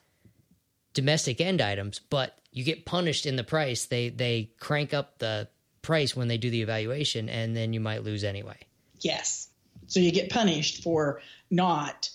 domestic 0.94 1.42
end 1.42 1.62
items, 1.62 2.00
but 2.00 2.38
you 2.52 2.64
get 2.64 2.86
punished 2.86 3.26
in 3.26 3.36
the 3.36 3.44
price. 3.44 3.86
They 3.86 4.10
they 4.10 4.52
crank 4.60 4.94
up 4.94 5.20
the 5.20 5.48
price 5.82 6.16
when 6.16 6.28
they 6.28 6.38
do 6.38 6.50
the 6.50 6.62
evaluation, 6.62 7.30
and 7.30 7.56
then 7.56 7.74
you 7.74 7.80
might 7.80 8.04
lose 8.04 8.24
anyway. 8.24 8.58
Yes. 9.02 9.50
So 9.88 10.00
you 10.00 10.12
get 10.12 10.30
punished 10.30 10.84
for 10.84 11.22
not 11.50 12.10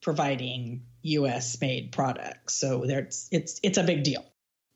providing 0.00 0.82
U.S. 1.02 1.60
made 1.60 1.92
products. 1.92 2.54
So 2.54 2.84
there's 2.86 3.28
it's 3.30 3.60
it's 3.62 3.78
a 3.78 3.82
big 3.82 4.04
deal. 4.04 4.24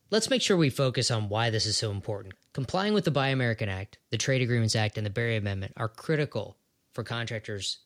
Let's 0.08 0.30
make 0.30 0.40
sure 0.40 0.56
we 0.56 0.70
focus 0.70 1.10
on 1.10 1.28
why 1.28 1.50
this 1.50 1.66
is 1.66 1.76
so 1.76 1.90
important. 1.90 2.34
Complying 2.52 2.94
with 2.94 3.04
the 3.04 3.10
Buy 3.10 3.28
American 3.28 3.68
Act, 3.68 3.98
the 4.10 4.18
Trade 4.18 4.40
Agreements 4.40 4.76
Act, 4.76 4.96
and 4.96 5.04
the 5.04 5.10
Berry 5.10 5.36
Amendment 5.36 5.72
are 5.76 5.88
critical 5.88 6.56
for 6.92 7.02
contractors 7.02 7.78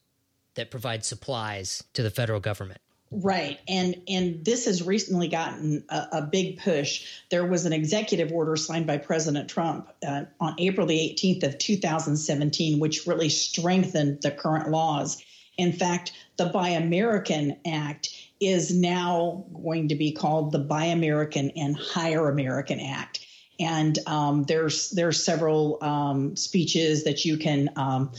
that 0.55 0.71
provide 0.71 1.03
supplies 1.03 1.83
to 1.95 2.03
the 2.03 2.11
federal 2.11 2.39
government. 2.39 2.81
Right, 3.13 3.59
and 3.67 4.03
and 4.07 4.45
this 4.45 4.67
has 4.67 4.85
recently 4.85 5.27
gotten 5.27 5.83
a, 5.89 6.07
a, 6.13 6.23
big 6.23 6.61
push. 6.61 7.07
There 7.29 7.45
was 7.45 7.67
an 7.67 7.73
executive 7.73 8.31
order 8.31 8.55
signed 8.55 8.87
by 8.87 8.99
President 8.99 9.51
Trump 9.51 9.89
uh, 10.07 10.27
on 10.39 10.55
April 10.59 10.87
the 10.87 10.97
18th 10.97 11.43
of 11.43 11.59
2017, 11.59 12.79
which 12.79 13.09
really 13.09 13.29
strengthened 13.29 14.23
the 14.23 14.31
current 14.31 14.71
laws. 14.71 15.21
In 15.57 15.73
fact, 15.73 16.13
the 16.37 16.47
Buy 16.47 16.69
American 16.69 17.57
Act 17.67 18.11
is 18.41 18.75
now 18.75 19.45
going 19.63 19.89
to 19.89 19.95
be 19.95 20.13
called 20.13 20.51
the 20.51 20.59
Buy 20.59 20.87
American 20.87 21.51
and 21.51 21.77
Hire 21.77 22.29
American 22.29 22.81
Act 22.81 23.20
and 23.61 23.99
um, 24.07 24.45
there's 24.45 24.91
there's 24.91 25.23
several 25.23 25.79
um, 25.83 26.35
speeches 26.35 27.05
that 27.05 27.25
you 27.25 27.37
can 27.37 27.69
um, 27.77 28.11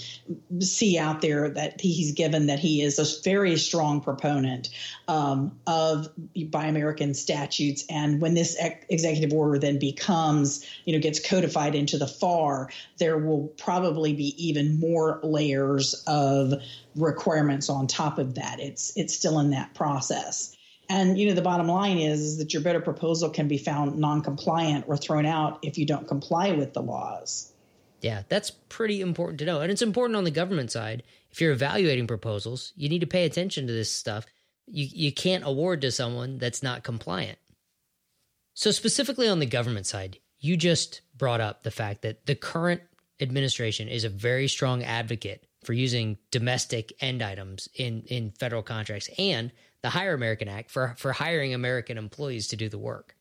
see 0.60 1.00
out 1.00 1.22
there 1.22 1.50
that 1.50 1.82
he's 1.82 2.12
given 2.12 2.46
that 2.46 2.60
he 2.60 2.82
is 2.82 3.00
a 3.00 3.22
very 3.24 3.58
strong 3.58 4.02
proponent 4.02 4.70
um, 5.08 5.52
of 5.66 6.08
Buy 6.50 6.68
American 6.68 7.16
statutes. 7.16 7.84
And 7.90 8.22
when 8.22 8.36
this 8.36 8.56
ex- 8.60 8.86
executive 8.90 9.34
order 9.34 9.58
then 9.58 9.80
becomes, 9.80 10.64
you 10.86 10.94
know, 10.94 11.00
gets 11.00 11.20
codified 11.20 11.74
into 11.74 11.98
the 11.98 12.08
FAR, 12.08 12.70
there 13.00 13.18
will 13.18 13.48
probably 13.58 14.14
be 14.14 14.36
even 14.38 14.80
more 14.80 15.20
layers 15.24 16.04
of 16.06 16.54
requirements 16.96 17.68
on 17.68 17.88
top 17.88 18.20
of 18.20 18.36
that. 18.36 18.60
It's 18.60 18.96
it's 18.96 19.16
still 19.16 19.40
in 19.40 19.50
that 19.50 19.74
process. 19.74 20.56
And 20.92 21.18
you 21.18 21.26
know, 21.28 21.34
the 21.34 21.42
bottom 21.42 21.70
line 21.70 21.98
is, 21.98 22.20
is 22.20 22.38
that 22.38 22.54
your 22.54 22.62
better 22.62 22.82
proposal 22.82 23.30
can 23.30 23.48
be 23.48 23.58
found 23.58 23.98
non-compliant 23.98 24.86
or 24.90 24.98
thrown 24.98 25.26
out 25.26 25.58
if 25.62 25.78
you 25.78 25.86
don't 25.86 26.06
comply 26.06 26.52
with 26.52 26.74
the 26.74 26.82
laws. 26.82 27.54
Yeah, 28.02 28.24
that's 28.28 28.52
pretty 28.52 29.00
important 29.00 29.40
to 29.40 29.46
know. 29.46 29.62
And 29.62 29.72
it's 29.72 29.82
important 29.82 30.18
on 30.18 30.26
the 30.26 30.32
government 30.32 30.70
side. 30.70 31.04
If 31.32 31.40
you're 31.40 31.54
evaluating 31.54 32.08
proposals, 32.08 32.74
you 32.76 32.90
need 32.90 33.00
to 33.00 33.08
pay 33.08 33.24
attention 33.24 33.68
to 33.68 33.74
this 33.74 33.90
stuff. 33.90 34.26
You 34.68 34.86
you 34.92 35.14
can't 35.14 35.46
award 35.46 35.80
to 35.82 35.92
someone 35.92 36.40
that's 36.40 36.62
not 36.62 36.84
compliant. 36.84 37.40
So 38.54 38.72
specifically 38.72 39.30
on 39.30 39.40
the 39.40 39.46
government 39.46 39.86
side, 39.86 40.20
you 40.42 40.58
just 40.58 41.02
brought 41.18 41.40
up 41.40 41.64
the 41.64 41.72
fact 41.72 42.02
that 42.02 42.26
the 42.26 42.36
current 42.36 42.82
administration 43.22 43.88
is 43.88 44.04
a 44.04 44.10
very 44.10 44.50
strong 44.50 44.84
advocate 44.84 45.46
for 45.64 45.72
using 45.72 46.18
domestic 46.32 46.92
end 47.00 47.22
items 47.22 47.70
in 47.76 48.04
in 48.08 48.32
federal 48.32 48.64
contracts 48.64 49.10
and 49.18 49.54
the 49.84 49.90
Hire 49.90 50.14
American 50.14 50.48
Act 50.48 50.72
for 50.72 50.96
for 50.98 51.12
hiring 51.12 51.54
American 51.54 51.98
employees 51.98 52.48
to 52.50 52.56
do 52.56 52.70
the 52.70 52.78
work. 52.78 53.16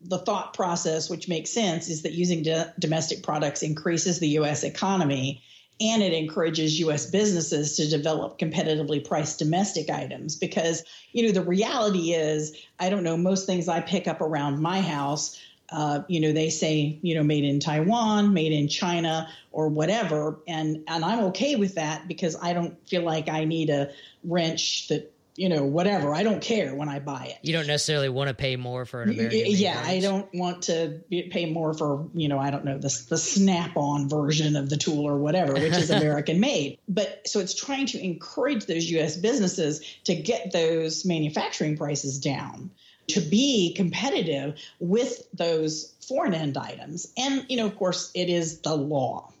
The 0.00 0.18
thought 0.18 0.54
process, 0.54 1.10
which 1.10 1.28
makes 1.28 1.50
sense, 1.50 1.88
is 1.88 2.02
that 2.02 2.12
using 2.12 2.44
do- 2.44 2.64
domestic 2.78 3.24
products 3.24 3.62
increases 3.62 4.20
the 4.20 4.28
U.S. 4.28 4.62
economy 4.62 5.42
and 5.80 6.02
it 6.02 6.12
encourages 6.12 6.78
U.S. 6.80 7.06
businesses 7.06 7.76
to 7.76 7.88
develop 7.88 8.38
competitively 8.38 9.04
priced 9.04 9.38
domestic 9.38 9.90
items. 9.90 10.36
Because 10.36 10.84
you 11.12 11.26
know 11.26 11.32
the 11.32 11.42
reality 11.42 12.12
is, 12.12 12.56
I 12.78 12.90
don't 12.90 13.02
know 13.02 13.16
most 13.16 13.46
things 13.46 13.68
I 13.68 13.80
pick 13.80 14.06
up 14.06 14.20
around 14.20 14.60
my 14.60 14.80
house. 14.80 15.40
Uh, 15.70 16.00
you 16.08 16.18
know, 16.18 16.32
they 16.32 16.48
say, 16.48 16.98
you 17.02 17.14
know, 17.14 17.22
made 17.22 17.44
in 17.44 17.60
Taiwan, 17.60 18.32
made 18.32 18.52
in 18.52 18.68
China, 18.68 19.28
or 19.52 19.68
whatever, 19.68 20.38
and 20.46 20.84
and 20.86 21.04
I'm 21.04 21.24
okay 21.26 21.56
with 21.56 21.74
that 21.74 22.06
because 22.06 22.36
I 22.40 22.52
don't 22.52 22.88
feel 22.88 23.02
like 23.02 23.28
I 23.28 23.44
need 23.44 23.68
a 23.68 23.90
wrench 24.24 24.88
that 24.88 25.12
you 25.38 25.48
know, 25.48 25.64
whatever. 25.64 26.12
I 26.12 26.24
don't 26.24 26.42
care 26.42 26.74
when 26.74 26.88
I 26.88 26.98
buy 26.98 27.26
it. 27.26 27.38
You 27.42 27.52
don't 27.52 27.68
necessarily 27.68 28.08
want 28.08 28.26
to 28.26 28.34
pay 28.34 28.56
more 28.56 28.84
for 28.84 29.02
an 29.02 29.10
American. 29.10 29.44
Yeah, 29.46 29.80
I 29.82 30.00
don't 30.00 30.28
want 30.34 30.64
to 30.64 31.00
pay 31.30 31.46
more 31.46 31.72
for, 31.74 32.08
you 32.12 32.28
know, 32.28 32.40
I 32.40 32.50
don't 32.50 32.64
know 32.64 32.76
the 32.76 33.06
the 33.08 33.16
Snap-on 33.16 34.08
version 34.08 34.56
of 34.56 34.68
the 34.68 34.76
tool 34.76 35.06
or 35.06 35.16
whatever, 35.16 35.52
which 35.52 35.76
is 35.76 35.90
American 35.92 36.40
made. 36.40 36.80
But 36.88 37.28
so 37.28 37.38
it's 37.38 37.54
trying 37.54 37.86
to 37.86 38.04
encourage 38.04 38.66
those 38.66 38.90
U.S. 38.90 39.16
businesses 39.16 39.80
to 40.04 40.16
get 40.16 40.52
those 40.52 41.04
manufacturing 41.04 41.76
prices 41.76 42.18
down 42.18 42.70
to 43.08 43.20
be 43.20 43.74
competitive 43.74 44.58
with 44.80 45.22
those 45.32 45.94
foreign 46.08 46.34
end 46.34 46.58
items. 46.58 47.12
And 47.16 47.46
you 47.48 47.58
know, 47.58 47.66
of 47.66 47.76
course, 47.76 48.10
it 48.12 48.28
is 48.28 48.58
the 48.58 48.74
law. 48.74 49.32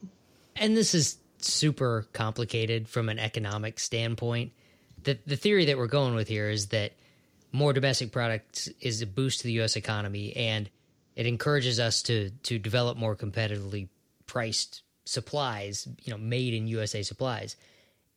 And 0.54 0.76
this 0.76 0.94
is 0.94 1.18
super 1.40 2.06
complicated 2.12 2.88
from 2.88 3.08
an 3.08 3.18
economic 3.18 3.80
standpoint 3.80 4.52
the 5.04 5.18
the 5.26 5.36
theory 5.36 5.66
that 5.66 5.78
we're 5.78 5.86
going 5.86 6.14
with 6.14 6.28
here 6.28 6.50
is 6.50 6.68
that 6.68 6.92
more 7.52 7.72
domestic 7.72 8.12
products 8.12 8.68
is 8.80 9.02
a 9.02 9.06
boost 9.06 9.40
to 9.40 9.46
the 9.46 9.52
U.S. 9.54 9.76
economy, 9.76 10.34
and 10.36 10.68
it 11.14 11.26
encourages 11.26 11.80
us 11.80 12.02
to 12.04 12.30
to 12.44 12.58
develop 12.58 12.96
more 12.96 13.16
competitively 13.16 13.88
priced 14.26 14.82
supplies, 15.04 15.88
you 16.02 16.12
know, 16.12 16.18
made 16.18 16.54
in 16.54 16.66
USA 16.66 17.02
supplies. 17.02 17.56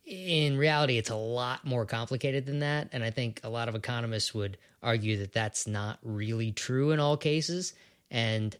In 0.05 0.57
reality, 0.57 0.97
it's 0.97 1.09
a 1.09 1.15
lot 1.15 1.63
more 1.63 1.85
complicated 1.85 2.45
than 2.45 2.59
that, 2.59 2.89
and 2.91 3.03
I 3.03 3.11
think 3.11 3.39
a 3.43 3.49
lot 3.49 3.69
of 3.69 3.75
economists 3.75 4.33
would 4.33 4.57
argue 4.83 5.17
that 5.17 5.31
that's 5.31 5.67
not 5.67 5.99
really 6.03 6.51
true 6.51 6.91
in 6.91 6.99
all 6.99 7.17
cases. 7.17 7.73
And 8.09 8.55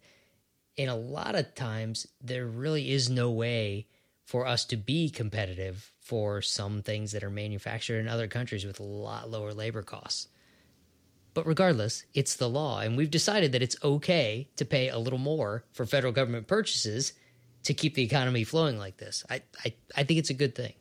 in 0.77 0.87
a 0.87 0.95
lot 0.95 1.35
of 1.35 1.53
times, 1.55 2.07
there 2.21 2.45
really 2.45 2.91
is 2.91 3.09
no 3.09 3.31
way 3.31 3.87
for 4.25 4.47
us 4.47 4.65
to 4.65 4.77
be 4.77 5.09
competitive 5.09 5.91
for 5.99 6.41
some 6.41 6.81
things 6.81 7.11
that 7.11 7.23
are 7.23 7.29
manufactured 7.29 7.99
in 7.99 8.07
other 8.07 8.27
countries 8.27 8.65
with 8.65 8.79
a 8.79 8.83
lot 8.83 9.29
lower 9.29 9.53
labor 9.53 9.81
costs. 9.81 10.27
But 11.33 11.47
regardless, 11.47 12.03
it's 12.13 12.35
the 12.35 12.49
law, 12.49 12.81
and 12.81 12.97
we've 12.97 13.11
decided 13.11 13.53
that 13.53 13.61
it's 13.61 13.77
okay 13.83 14.49
to 14.57 14.65
pay 14.65 14.89
a 14.89 14.97
little 14.97 15.19
more 15.19 15.63
for 15.71 15.85
federal 15.85 16.11
government 16.11 16.47
purchases 16.47 17.13
to 17.63 17.73
keep 17.73 17.93
the 17.93 18.03
economy 18.03 18.43
flowing 18.43 18.77
like 18.77 18.97
this. 18.97 19.23
I, 19.29 19.41
I, 19.63 19.73
I 19.95 20.03
think 20.03 20.19
it's 20.19 20.29
a 20.29 20.35
good 20.35 20.55
thing. 20.55 20.73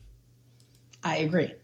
I 1.04 1.18
agree. 1.18 1.54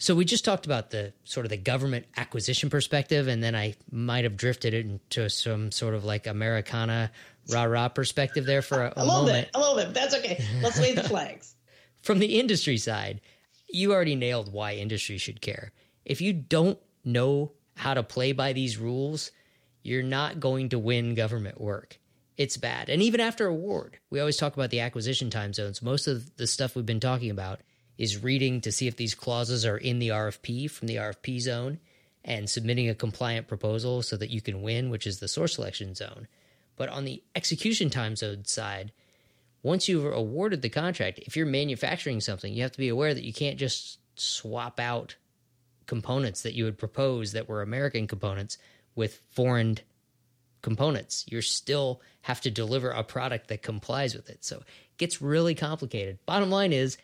So 0.00 0.14
we 0.14 0.24
just 0.24 0.46
talked 0.46 0.64
about 0.64 0.88
the 0.88 1.12
sort 1.24 1.44
of 1.44 1.50
the 1.50 1.58
government 1.58 2.06
acquisition 2.16 2.70
perspective, 2.70 3.28
and 3.28 3.44
then 3.44 3.54
I 3.54 3.74
might 3.92 4.24
have 4.24 4.34
drifted 4.34 4.72
it 4.72 4.86
into 4.86 5.28
some 5.28 5.70
sort 5.70 5.94
of 5.94 6.06
like 6.06 6.26
Americana 6.26 7.10
rah 7.52 7.64
rah 7.64 7.88
perspective 7.88 8.46
there 8.46 8.62
for 8.62 8.82
a, 8.82 8.94
a, 8.96 9.02
a 9.02 9.04
little 9.04 9.20
moment. 9.26 9.48
bit, 9.48 9.50
a 9.54 9.60
little 9.60 9.76
bit. 9.76 9.92
That's 9.92 10.14
okay. 10.14 10.42
Let's 10.62 10.80
wave 10.80 10.96
the 10.96 11.04
flags. 11.04 11.54
From 12.00 12.18
the 12.18 12.40
industry 12.40 12.78
side, 12.78 13.20
you 13.68 13.92
already 13.92 14.14
nailed 14.14 14.50
why 14.50 14.72
industry 14.72 15.18
should 15.18 15.42
care. 15.42 15.70
If 16.06 16.22
you 16.22 16.32
don't 16.32 16.78
know 17.04 17.52
how 17.76 17.92
to 17.92 18.02
play 18.02 18.32
by 18.32 18.54
these 18.54 18.78
rules, 18.78 19.30
you're 19.82 20.02
not 20.02 20.40
going 20.40 20.70
to 20.70 20.78
win 20.78 21.14
government 21.14 21.60
work. 21.60 21.98
It's 22.38 22.56
bad. 22.56 22.88
And 22.88 23.02
even 23.02 23.20
after 23.20 23.46
award, 23.46 23.98
we 24.08 24.18
always 24.18 24.38
talk 24.38 24.54
about 24.54 24.70
the 24.70 24.80
acquisition 24.80 25.28
time 25.28 25.52
zones. 25.52 25.82
Most 25.82 26.06
of 26.06 26.36
the 26.36 26.46
stuff 26.46 26.74
we've 26.74 26.86
been 26.86 27.00
talking 27.00 27.30
about 27.30 27.60
is 28.00 28.22
reading 28.22 28.62
to 28.62 28.72
see 28.72 28.86
if 28.86 28.96
these 28.96 29.14
clauses 29.14 29.66
are 29.66 29.76
in 29.76 29.98
the 29.98 30.08
RFP 30.08 30.70
from 30.70 30.88
the 30.88 30.96
RFP 30.96 31.38
zone 31.38 31.78
and 32.24 32.48
submitting 32.48 32.88
a 32.88 32.94
compliant 32.94 33.46
proposal 33.46 34.00
so 34.00 34.16
that 34.16 34.30
you 34.30 34.40
can 34.40 34.62
win, 34.62 34.88
which 34.88 35.06
is 35.06 35.20
the 35.20 35.28
source 35.28 35.56
selection 35.56 35.94
zone. 35.94 36.26
But 36.76 36.88
on 36.88 37.04
the 37.04 37.22
execution 37.36 37.90
time 37.90 38.16
zone 38.16 38.46
side, 38.46 38.92
once 39.62 39.86
you've 39.86 40.06
awarded 40.06 40.62
the 40.62 40.70
contract, 40.70 41.18
if 41.18 41.36
you're 41.36 41.44
manufacturing 41.44 42.22
something, 42.22 42.54
you 42.54 42.62
have 42.62 42.72
to 42.72 42.78
be 42.78 42.88
aware 42.88 43.12
that 43.12 43.22
you 43.22 43.34
can't 43.34 43.58
just 43.58 43.98
swap 44.14 44.80
out 44.80 45.16
components 45.84 46.40
that 46.40 46.54
you 46.54 46.64
would 46.64 46.78
propose 46.78 47.32
that 47.32 47.50
were 47.50 47.60
American 47.60 48.06
components 48.06 48.56
with 48.94 49.20
foreign 49.28 49.76
components. 50.62 51.26
You 51.28 51.42
still 51.42 52.00
have 52.22 52.40
to 52.40 52.50
deliver 52.50 52.92
a 52.92 53.04
product 53.04 53.48
that 53.48 53.60
complies 53.60 54.14
with 54.14 54.30
it. 54.30 54.42
So 54.42 54.56
it 54.56 54.64
gets 54.96 55.20
really 55.20 55.54
complicated. 55.54 56.18
Bottom 56.24 56.48
line 56.48 56.72
is 56.72 56.96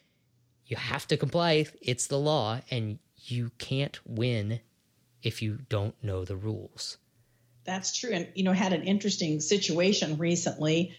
you 0.67 0.77
have 0.77 1.07
to 1.09 1.17
comply. 1.17 1.67
It's 1.81 2.07
the 2.07 2.19
law, 2.19 2.61
and 2.71 2.99
you 3.17 3.51
can't 3.59 3.99
win 4.07 4.61
if 5.23 5.43
you 5.43 5.59
don't 5.69 5.95
know 6.03 6.25
the 6.25 6.37
rules. 6.37 6.99
That's 7.65 7.97
true. 7.97 8.11
And, 8.13 8.29
you 8.35 8.45
know, 8.45 8.53
had 8.53 8.73
an 8.73 8.83
interesting 8.83 9.41
situation 9.41 10.19
recently. 10.19 10.95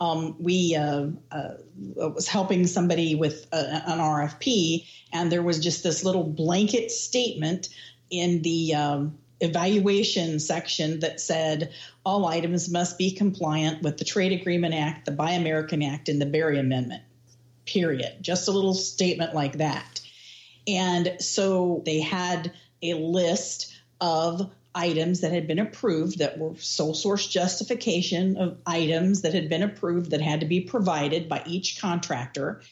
Um, 0.00 0.36
we 0.40 0.76
uh, 0.76 1.08
uh, 1.30 1.54
was 1.94 2.28
helping 2.28 2.66
somebody 2.66 3.14
with 3.14 3.46
a, 3.52 3.90
an 3.90 3.98
RFP, 3.98 4.86
and 5.12 5.30
there 5.30 5.42
was 5.42 5.58
just 5.60 5.82
this 5.82 6.04
little 6.04 6.24
blanket 6.24 6.90
statement 6.90 7.68
in 8.10 8.42
the 8.42 8.74
um, 8.74 9.18
evaluation 9.40 10.38
section 10.38 11.00
that 11.00 11.20
said 11.20 11.72
all 12.04 12.26
items 12.26 12.70
must 12.70 12.98
be 12.98 13.12
compliant 13.12 13.82
with 13.82 13.98
the 13.98 14.04
Trade 14.04 14.32
Agreement 14.32 14.74
Act, 14.74 15.04
the 15.04 15.12
Buy 15.12 15.32
American 15.32 15.82
Act, 15.82 16.08
and 16.08 16.20
the 16.20 16.26
Berry 16.26 16.58
Amendment. 16.58 17.02
Period. 17.64 18.16
Just 18.20 18.48
a 18.48 18.52
little 18.52 18.74
statement 18.74 19.34
like 19.34 19.58
that. 19.58 20.00
And 20.66 21.16
so 21.20 21.82
they 21.84 22.00
had 22.00 22.52
a 22.82 22.94
list 22.94 23.74
of 24.00 24.50
items 24.74 25.20
that 25.20 25.32
had 25.32 25.46
been 25.46 25.58
approved 25.58 26.18
that 26.18 26.38
were 26.38 26.56
sole 26.56 26.94
source 26.94 27.26
justification 27.26 28.36
of 28.36 28.58
items 28.66 29.22
that 29.22 29.34
had 29.34 29.48
been 29.48 29.62
approved 29.62 30.10
that 30.10 30.20
had 30.20 30.40
to 30.40 30.46
be 30.46 30.62
provided 30.62 31.28
by 31.28 31.42
each 31.46 31.80
contractor 31.80 32.62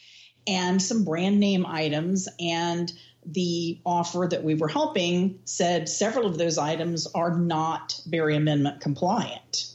and 0.47 0.81
some 0.81 1.05
brand 1.05 1.39
name 1.39 1.67
items 1.67 2.29
and 2.39 2.93
the 3.27 3.79
offer 3.85 4.27
that 4.31 4.43
we 4.43 4.55
were 4.55 4.69
helping 4.69 5.41
said 5.45 5.89
several 5.89 6.27
of 6.27 6.39
those 6.39 6.57
items 6.57 7.07
are 7.07 7.39
not 7.39 8.01
Berry 8.07 8.37
Amendment 8.37 8.81
compliant. 8.81 9.70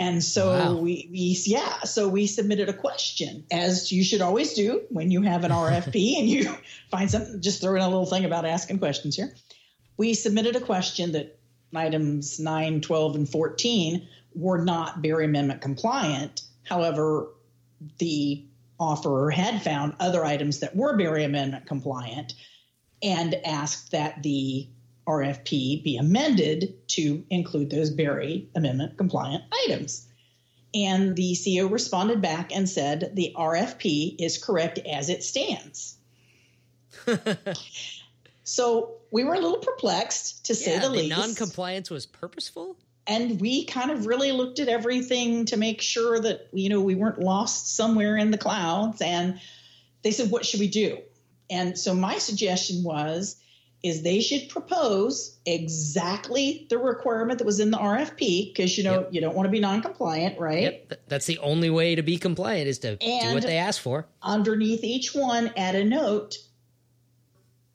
And 0.00 0.24
so 0.24 0.48
wow. 0.48 0.74
we, 0.76 1.08
we, 1.12 1.38
yeah, 1.44 1.80
so 1.80 2.08
we 2.08 2.26
submitted 2.26 2.70
a 2.70 2.72
question, 2.72 3.44
as 3.52 3.92
you 3.92 4.02
should 4.02 4.22
always 4.22 4.54
do 4.54 4.80
when 4.88 5.10
you 5.10 5.20
have 5.20 5.44
an 5.44 5.50
RFP 5.52 6.18
and 6.18 6.26
you 6.26 6.56
find 6.90 7.10
something, 7.10 7.42
just 7.42 7.60
throw 7.60 7.76
in 7.76 7.82
a 7.82 7.88
little 7.88 8.06
thing 8.06 8.24
about 8.24 8.46
asking 8.46 8.78
questions 8.78 9.14
here. 9.14 9.34
We 9.98 10.14
submitted 10.14 10.56
a 10.56 10.60
question 10.60 11.12
that 11.12 11.38
items 11.76 12.40
9, 12.40 12.80
12, 12.80 13.14
and 13.14 13.28
14 13.28 14.08
were 14.34 14.64
not 14.64 15.02
Berry 15.02 15.26
Amendment 15.26 15.60
compliant. 15.60 16.44
However, 16.64 17.28
the 17.98 18.46
offerer 18.78 19.28
had 19.30 19.62
found 19.62 19.96
other 20.00 20.24
items 20.24 20.60
that 20.60 20.74
were 20.74 20.96
Berry 20.96 21.24
Amendment 21.24 21.66
compliant 21.66 22.32
and 23.02 23.34
asked 23.44 23.90
that 23.90 24.22
the 24.22 24.66
RFP 25.06 25.82
be 25.82 25.96
amended 25.96 26.86
to 26.88 27.24
include 27.30 27.70
those 27.70 27.90
Berry 27.90 28.48
Amendment 28.54 28.96
compliant 28.96 29.44
items. 29.64 30.06
And 30.74 31.16
the 31.16 31.36
CO 31.36 31.66
responded 31.66 32.22
back 32.22 32.54
and 32.54 32.68
said 32.68 33.12
the 33.14 33.34
RFP 33.36 34.16
is 34.20 34.42
correct 34.42 34.78
as 34.78 35.08
it 35.08 35.24
stands. 35.24 35.96
so 38.44 38.94
we 39.10 39.24
were 39.24 39.34
a 39.34 39.40
little 39.40 39.58
perplexed 39.58 40.46
to 40.46 40.54
say 40.54 40.76
the, 40.78 40.86
the 40.86 40.90
least. 40.90 41.16
Non-compliance 41.16 41.90
was 41.90 42.06
purposeful. 42.06 42.76
And 43.06 43.40
we 43.40 43.64
kind 43.64 43.90
of 43.90 44.06
really 44.06 44.30
looked 44.30 44.60
at 44.60 44.68
everything 44.68 45.46
to 45.46 45.56
make 45.56 45.82
sure 45.82 46.20
that 46.20 46.48
you 46.52 46.68
know 46.68 46.80
we 46.80 46.94
weren't 46.94 47.18
lost 47.18 47.74
somewhere 47.74 48.16
in 48.16 48.30
the 48.30 48.38
clouds. 48.38 49.00
And 49.00 49.40
they 50.02 50.12
said, 50.12 50.30
"What 50.30 50.46
should 50.46 50.60
we 50.60 50.68
do?" 50.68 50.98
And 51.48 51.76
so 51.76 51.94
my 51.94 52.18
suggestion 52.18 52.84
was 52.84 53.36
is 53.82 54.02
they 54.02 54.20
should 54.20 54.48
propose 54.48 55.38
exactly 55.46 56.66
the 56.68 56.78
requirement 56.78 57.38
that 57.38 57.44
was 57.44 57.60
in 57.60 57.70
the 57.70 57.78
RFP 57.78 58.52
because 58.52 58.76
you 58.76 58.84
know 58.84 59.00
yep. 59.00 59.08
you 59.12 59.20
don't 59.20 59.34
want 59.34 59.46
to 59.46 59.50
be 59.50 59.60
non-compliant, 59.60 60.38
right? 60.38 60.84
Yep. 60.88 61.02
That's 61.08 61.26
the 61.26 61.38
only 61.38 61.70
way 61.70 61.94
to 61.94 62.02
be 62.02 62.18
compliant 62.18 62.68
is 62.68 62.78
to 62.80 63.02
and 63.02 63.28
do 63.28 63.34
what 63.34 63.42
they 63.42 63.56
ask 63.56 63.80
for. 63.80 64.06
Underneath 64.22 64.84
each 64.84 65.14
one, 65.14 65.52
add 65.56 65.74
a 65.74 65.84
note. 65.84 66.36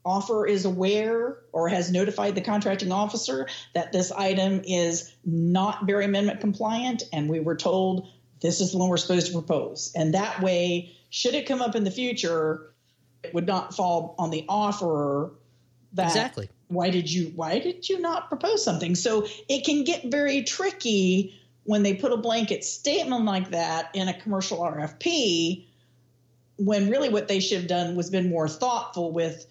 Offer 0.05 0.45
is 0.45 0.65
aware 0.65 1.39
or 1.51 1.67
has 1.67 1.91
notified 1.91 2.35
the 2.35 2.41
contracting 2.41 2.91
officer 2.91 3.47
that 3.73 3.91
this 3.91 4.11
item 4.11 4.61
is 4.63 5.11
not 5.25 5.87
Berry 5.87 6.05
Amendment 6.05 6.39
compliant, 6.39 7.01
and 7.11 7.27
we 7.27 7.39
were 7.39 7.55
told 7.55 8.07
this 8.41 8.61
is 8.61 8.71
the 8.71 8.77
one 8.77 8.89
we're 8.89 8.97
supposed 8.97 9.27
to 9.27 9.33
propose. 9.33 9.91
And 9.95 10.13
that 10.13 10.41
way, 10.41 10.91
should 11.09 11.33
it 11.33 11.47
come 11.47 11.63
up 11.63 11.75
in 11.75 11.83
the 11.83 11.89
future, 11.89 12.71
it 13.23 13.33
would 13.33 13.47
not 13.47 13.73
fall 13.73 14.13
on 14.19 14.29
the 14.29 14.45
offerer 14.47 15.31
that 15.95 16.07
exactly 16.07 16.49
why 16.67 16.89
did 16.89 17.11
you 17.11 17.31
why 17.35 17.59
did 17.59 17.87
you 17.87 17.99
not 17.99 18.29
propose 18.29 18.63
something 18.63 18.95
so 18.95 19.27
it 19.49 19.65
can 19.65 19.83
get 19.83 20.05
very 20.05 20.43
tricky 20.43 21.33
when 21.63 21.83
they 21.83 21.93
put 21.93 22.11
a 22.11 22.17
blanket 22.17 22.63
statement 22.63 23.25
like 23.25 23.51
that 23.51 23.89
in 23.93 24.07
a 24.07 24.13
commercial 24.13 24.59
rfp 24.59 25.65
when 26.57 26.89
really 26.89 27.09
what 27.09 27.27
they 27.27 27.39
should 27.39 27.59
have 27.59 27.67
done 27.67 27.95
was 27.95 28.09
been 28.09 28.29
more 28.29 28.47
thoughtful 28.47 29.11
with 29.11 29.45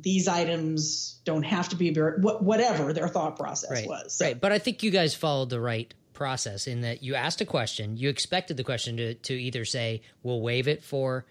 these 0.00 0.26
items 0.26 1.18
don't 1.24 1.42
have 1.42 1.68
to 1.68 1.76
be 1.76 1.92
whatever 1.92 2.92
their 2.92 3.08
thought 3.08 3.36
process 3.36 3.70
right. 3.70 3.88
was 3.88 4.14
so. 4.14 4.24
right 4.24 4.40
but 4.40 4.52
i 4.52 4.58
think 4.58 4.82
you 4.82 4.90
guys 4.90 5.14
followed 5.14 5.50
the 5.50 5.60
right 5.60 5.92
process 6.12 6.66
in 6.66 6.80
that 6.80 7.02
you 7.02 7.14
asked 7.14 7.42
a 7.42 7.44
question 7.44 7.96
you 7.98 8.08
expected 8.08 8.56
the 8.56 8.64
question 8.64 8.96
to, 8.96 9.14
to 9.14 9.34
either 9.34 9.66
say 9.66 10.00
we'll 10.22 10.40
waive 10.40 10.66
it 10.66 10.82
for 10.82 11.26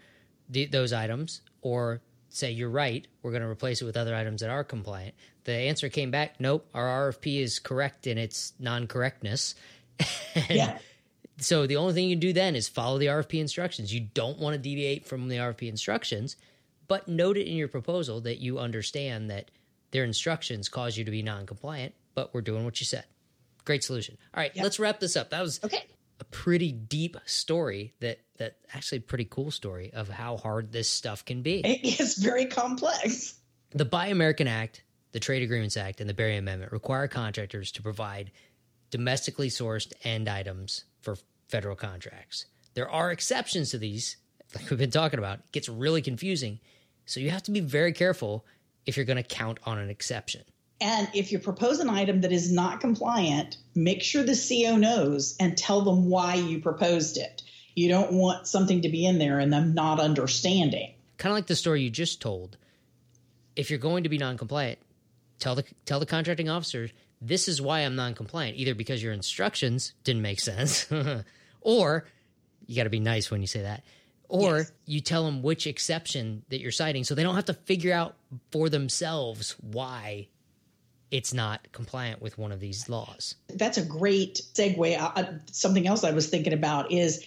the, 0.48 0.66
those 0.68 0.94
items 0.94 1.42
or 1.62 2.02
say 2.36 2.52
you're 2.52 2.70
right, 2.70 3.08
we're 3.22 3.32
going 3.32 3.44
to 3.44 3.50
replace 3.50 3.82
it 3.82 3.86
with 3.86 3.98
other 3.98 4.16
items 4.16 4.42
that 4.42 4.50
are 4.50 4.64
compliant. 4.64 5.16
The 5.46 5.54
answer 5.54 5.90
came 5.90 6.12
back, 6.12 6.40
nope, 6.40 6.68
our 6.74 7.12
RFP 7.12 7.40
is 7.40 7.60
correct 7.60 8.08
in 8.08 8.18
its 8.18 8.54
non-correctness. 8.60 9.56
yeah. 10.50 10.78
So 11.38 11.68
the 11.68 11.78
only 11.78 11.94
thing 11.94 12.10
you 12.10 12.16
can 12.16 12.22
do 12.22 12.34
then 12.34 12.56
is 12.56 12.68
follow 12.68 12.98
the 12.98 13.08
RFP 13.08 13.40
instructions. 13.40 13.94
You 13.94 14.08
don't 14.14 14.40
want 14.40 14.54
to 14.54 14.58
deviate 14.60 15.06
from 15.06 15.28
the 15.28 15.38
RFP 15.38 15.68
instructions, 15.70 16.36
but 16.88 17.08
note 17.08 17.38
it 17.38 17.48
in 17.48 17.56
your 17.56 17.68
proposal 17.68 18.22
that 18.22 18.40
you 18.40 18.60
understand 18.60 19.30
that 19.30 19.52
their 19.92 20.04
instructions 20.04 20.70
cause 20.70 20.98
you 20.98 21.06
to 21.06 21.12
be 21.12 21.22
non-compliant, 21.22 21.94
but 22.16 22.34
we're 22.34 22.42
doing 22.42 22.66
what 22.66 22.80
you 22.80 22.86
said. 22.86 23.06
Great 23.64 23.84
solution. 23.84 24.18
All 24.34 24.42
right, 24.42 24.52
yep. 24.56 24.64
let's 24.64 24.80
wrap 24.80 25.00
this 25.00 25.16
up. 25.16 25.30
That 25.32 25.42
was 25.42 25.60
okay. 25.64 25.84
a 26.20 26.26
pretty 26.26 26.72
deep 26.72 27.18
story 27.26 27.94
that 28.00 28.20
that 28.38 28.58
actually 28.74 29.00
pretty 29.00 29.26
cool 29.26 29.52
story 29.52 29.92
of 29.94 30.10
how 30.10 30.38
hard 30.38 30.72
this 30.72 30.90
stuff 30.90 31.24
can 31.26 31.42
be. 31.42 31.62
It 31.66 32.00
is 32.00 32.16
very 32.16 32.46
complex. 32.46 33.36
The 33.72 33.86
Buy 33.86 34.08
American 34.08 34.48
Act, 34.48 34.84
the 35.12 35.20
Trade 35.20 35.44
Agreements 35.44 35.78
Act, 35.78 36.02
and 36.02 36.10
the 36.10 36.14
Berry 36.14 36.38
Amendment 36.38 36.72
require 36.72 37.08
contractors 37.08 37.72
to 37.74 37.82
provide 37.82 38.32
domestically 38.90 39.50
sourced 39.50 39.92
end 40.04 40.30
items 40.30 40.86
for 41.02 41.18
federal 41.48 41.76
contracts. 41.76 42.46
There 42.74 42.90
are 42.90 43.12
exceptions 43.12 43.72
to 43.72 43.78
these, 43.78 44.18
like 44.54 44.70
we've 44.70 44.80
been 44.80 44.92
talking 44.92 45.20
about. 45.20 45.40
It 45.40 45.52
gets 45.52 45.70
really 45.70 46.02
confusing. 46.02 46.60
So 47.06 47.20
you 47.20 47.30
have 47.30 47.44
to 47.44 47.52
be 47.52 47.62
very 47.62 47.94
careful 47.94 48.46
if 48.86 48.98
you're 48.98 49.06
going 49.06 49.22
to 49.22 49.24
count 49.24 49.60
on 49.66 49.78
an 49.78 49.90
exception. 49.90 50.42
And 50.82 51.08
if 51.14 51.32
you 51.32 51.40
propose 51.40 51.80
an 51.80 51.90
item 51.90 52.22
that 52.22 52.34
is 52.34 52.52
not 52.52 52.82
compliant, 52.82 53.58
make 53.76 54.04
sure 54.04 54.24
the 54.24 54.36
CO 54.36 54.76
knows 54.76 55.38
and 55.40 55.58
tell 55.58 55.82
them 55.82 56.10
why 56.10 56.36
you 56.36 56.60
proposed 56.60 57.18
it. 57.18 57.44
You 57.76 57.90
don't 57.90 58.14
want 58.14 58.48
something 58.48 58.82
to 58.82 58.90
be 58.90 59.06
in 59.06 59.20
there 59.20 59.40
and 59.40 59.52
them 59.52 59.74
not 59.74 60.00
understanding. 60.00 60.94
Kind 61.18 61.32
of 61.32 61.38
like 61.38 61.48
the 61.48 61.56
story 61.56 61.82
you 61.82 61.90
just 61.90 62.22
told. 62.22 62.58
If 63.56 63.70
you're 63.70 63.80
going 63.80 64.04
to 64.04 64.10
be 64.10 64.18
non-compliant, 64.18 64.80
tell 65.40 65.56
the 65.56 65.64
tell 65.86 66.00
the 66.00 66.06
contracting 66.06 66.50
officer 66.50 66.90
this 67.22 67.48
is 67.48 67.62
why 67.62 67.80
I'm 67.80 67.96
non-compliant. 67.96 68.58
Either 68.58 68.76
because 68.76 69.02
your 69.02 69.14
instructions 69.14 69.94
didn't 70.04 70.22
make 70.22 70.40
sense, 70.40 70.88
or 71.62 72.06
you 72.66 72.76
got 72.76 72.84
to 72.84 72.90
be 72.90 73.00
nice 73.00 73.32
when 73.32 73.42
you 73.42 73.48
say 73.48 73.62
that, 73.62 73.84
or 74.28 74.58
yes. 74.58 74.72
you 74.86 75.02
tell 75.02 75.26
them 75.26 75.42
which 75.42 75.68
exception 75.68 76.44
that 76.50 76.60
you're 76.60 76.72
citing, 76.72 77.04
so 77.04 77.16
they 77.16 77.24
don't 77.24 77.36
have 77.36 77.46
to 77.46 77.54
figure 77.54 77.94
out 77.94 78.16
for 78.52 78.70
themselves 78.70 79.56
why 79.62 80.28
it's 81.12 81.34
not 81.34 81.68
compliant 81.72 82.22
with 82.22 82.38
one 82.38 82.52
of 82.52 82.60
these 82.60 82.90
laws. 82.90 83.36
That's 83.48 83.78
a 83.78 83.86
great 83.86 84.42
segue. 84.54 85.00
Uh, 85.00 85.26
something 85.52 85.88
else 85.88 86.04
I 86.04 86.12
was 86.12 86.28
thinking 86.28 86.54
about 86.54 86.92
is 86.92 87.26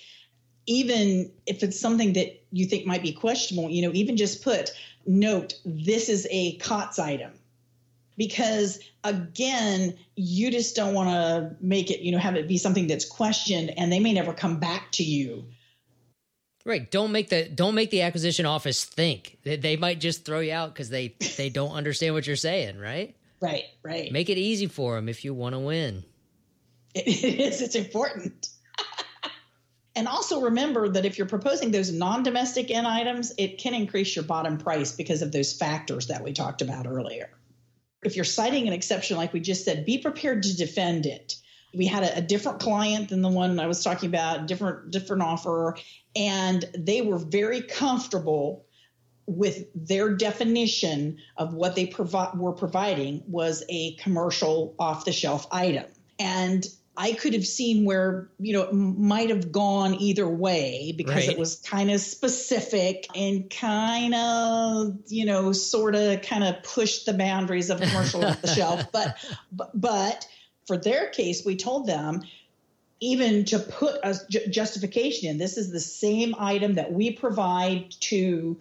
even 0.69 1.33
if 1.47 1.63
it's 1.63 1.81
something 1.81 2.13
that 2.13 2.41
you 2.53 2.67
think 2.67 2.87
might 2.87 3.03
be 3.03 3.13
questionable, 3.13 3.71
you 3.71 3.83
know, 3.83 3.91
even 3.95 4.17
just 4.17 4.45
put 4.45 4.71
note 5.07 5.55
this 5.65 6.09
is 6.09 6.29
a 6.31 6.57
COTS 6.59 6.99
item. 6.99 7.33
Because 8.17 8.79
again, 9.05 9.97
you 10.17 10.51
just 10.51 10.77
don't 10.77 10.93
want 10.93 11.09
to 11.09 11.57
make 11.65 11.91
it, 11.91 12.01
you 12.01 12.13
know, 12.13 12.19
have 12.19 12.37
it 12.37 12.49
be 12.49 12.59
something 12.59 12.87
that's 12.87 13.05
questioned 13.05 13.73
and 13.79 13.91
they 13.91 14.01
may 14.01 14.13
never 14.13 14.33
come 14.33 14.59
back 14.59 14.93
to 14.93 15.05
you. 15.05 15.47
Right. 16.65 16.91
Don't 16.91 17.13
make 17.13 17.31
the 17.31 17.49
don't 17.49 17.75
make 17.75 17.91
the 17.91 18.03
acquisition 18.03 18.45
office 18.45 18.85
think. 18.85 19.39
They, 19.45 19.57
they 19.57 19.77
might 19.77 20.01
just 20.01 20.27
throw 20.27 20.41
you 20.41 20.53
out 20.53 20.75
because 20.75 20.91
they 20.91 21.15
they 21.37 21.49
don't 21.49 21.73
understand 21.73 22.15
what 22.15 22.27
you're 22.27 22.37
saying. 22.37 22.79
Right. 22.79 23.15
Right. 23.41 23.65
Right. 23.83 24.13
Make 24.13 24.29
it 24.29 24.37
easy 24.37 24.67
for 24.67 24.97
them 24.97 25.09
if 25.09 25.25
you 25.25 25.33
want 25.33 25.55
to 25.55 25.61
win. 25.61 26.05
It 26.95 27.07
is. 27.07 27.63
It's 27.63 27.77
important. 27.77 28.49
And 29.99 30.07
also 30.07 30.43
remember 30.43 30.89
that 30.91 31.05
if 31.05 31.19
you're 31.19 31.27
proposing 31.27 31.73
those 31.73 31.91
non 31.91 32.23
domestic 32.23 32.71
end 32.71 32.87
items, 32.87 33.33
it 33.37 33.59
can 33.59 33.75
increase 33.75 34.15
your 34.15 34.25
bottom 34.25 34.57
price 34.57 34.93
because 34.93 35.23
of 35.23 35.33
those 35.33 35.53
factors 35.53 36.07
that 36.07 36.23
we 36.23 36.33
talked 36.33 36.63
about 36.63 36.87
earlier. 36.87 37.31
If 38.05 38.15
you're 38.15 38.25
citing 38.25 38.69
an 38.69 38.73
exception, 38.73 39.17
like 39.17 39.33
we 39.33 39.41
just 39.41 39.65
said, 39.65 39.85
be 39.85 39.99
prepared 39.99 40.45
to 40.45 40.57
defend 40.57 41.05
it. 41.05 41.35
We 41.75 41.87
had 41.87 42.05
a, 42.05 42.19
a 42.19 42.21
different 42.21 42.61
client 42.61 43.09
than 43.09 43.23
the 43.23 43.29
one 43.29 43.59
I 43.59 43.67
was 43.67 43.83
talking 43.83 44.09
about, 44.09 44.47
different 44.47 44.93
different 44.93 45.25
offer, 45.25 45.77
and 46.15 46.65
they 46.79 47.03
were 47.03 47.19
very 47.19 47.63
comfortable 47.63 48.67
with 49.27 49.67
their 49.75 50.15
definition 50.15 51.19
of 51.37 51.55
what 51.55 51.75
they 51.75 51.87
provi- 51.87 52.39
were 52.39 52.53
providing 52.53 53.25
was 53.27 53.65
a 53.69 53.97
commercial 53.97 54.77
off 54.79 55.05
the 55.05 55.13
shelf 55.13 55.49
item 55.51 55.87
And 56.21 56.65
I 57.01 57.13
could 57.13 57.33
have 57.35 57.47
seen 57.47 57.85
where, 57.85 58.29
you 58.41 58.53
know, 58.53 58.63
it 58.63 58.73
might 58.73 59.31
have 59.31 59.53
gone 59.53 59.95
either 59.95 60.29
way 60.29 60.93
because 60.97 61.15
right. 61.15 61.29
it 61.29 61.39
was 61.39 61.55
kind 61.57 61.93
of 61.93 62.01
specific 62.01 63.07
and 63.15 63.49
kind 63.49 64.15
of, 64.17 64.99
you 65.07 65.25
know, 65.25 65.53
sort 65.53 65.95
of 65.95 66.23
kind 66.23 66.43
of 66.43 66.61
pushed 66.65 67.07
the 67.07 67.15
boundaries 67.15 67.71
of 67.71 67.81
commercial 67.81 68.25
off 68.25 68.43
the 68.43 68.49
shelf. 68.49 68.85
But, 68.93 69.17
but, 69.75 70.27
for 70.67 70.77
their 70.77 71.09
case, 71.09 71.45
we 71.47 71.57
told 71.57 71.87
them 71.87 72.23
even 73.01 73.45
to 73.47 73.59
put 73.61 74.01
a 74.03 74.19
justification 74.51 75.31
in 75.31 75.39
this 75.39 75.57
is 75.57 75.71
the 75.71 75.81
same 75.81 76.35
item 76.39 76.75
that 76.75 76.93
we 76.93 77.13
provide 77.13 77.91
to 78.01 78.59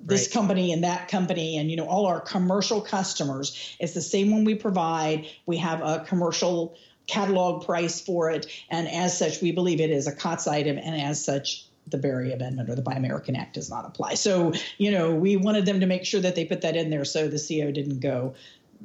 this 0.00 0.26
right. 0.26 0.32
company 0.32 0.72
and 0.72 0.84
that 0.84 1.08
company 1.08 1.56
and 1.56 1.70
you 1.70 1.76
know 1.76 1.86
all 1.86 2.06
our 2.06 2.20
commercial 2.20 2.80
customers 2.80 3.76
it's 3.80 3.94
the 3.94 4.00
same 4.00 4.30
one 4.30 4.44
we 4.44 4.54
provide 4.54 5.26
we 5.46 5.56
have 5.56 5.80
a 5.82 6.04
commercial 6.06 6.76
catalog 7.08 7.64
price 7.64 8.00
for 8.00 8.30
it. 8.30 8.46
And 8.70 8.86
as 8.86 9.18
such, 9.18 9.42
we 9.42 9.50
believe 9.50 9.80
it 9.80 9.90
is 9.90 10.06
a 10.06 10.14
COTS 10.14 10.46
item. 10.46 10.78
And 10.78 11.00
as 11.00 11.24
such, 11.24 11.66
the 11.88 11.98
Berry 11.98 12.32
Amendment 12.32 12.68
or 12.70 12.74
the 12.74 12.82
Buy 12.82 12.92
American 12.92 13.34
Act 13.34 13.54
does 13.54 13.70
not 13.70 13.86
apply. 13.86 14.14
So, 14.14 14.52
you 14.76 14.90
know, 14.90 15.14
we 15.14 15.36
wanted 15.36 15.66
them 15.66 15.80
to 15.80 15.86
make 15.86 16.04
sure 16.04 16.20
that 16.20 16.36
they 16.36 16.44
put 16.44 16.60
that 16.60 16.76
in 16.76 16.90
there 16.90 17.04
so 17.04 17.28
the 17.28 17.38
CO 17.38 17.72
didn't 17.72 18.00
go, 18.00 18.34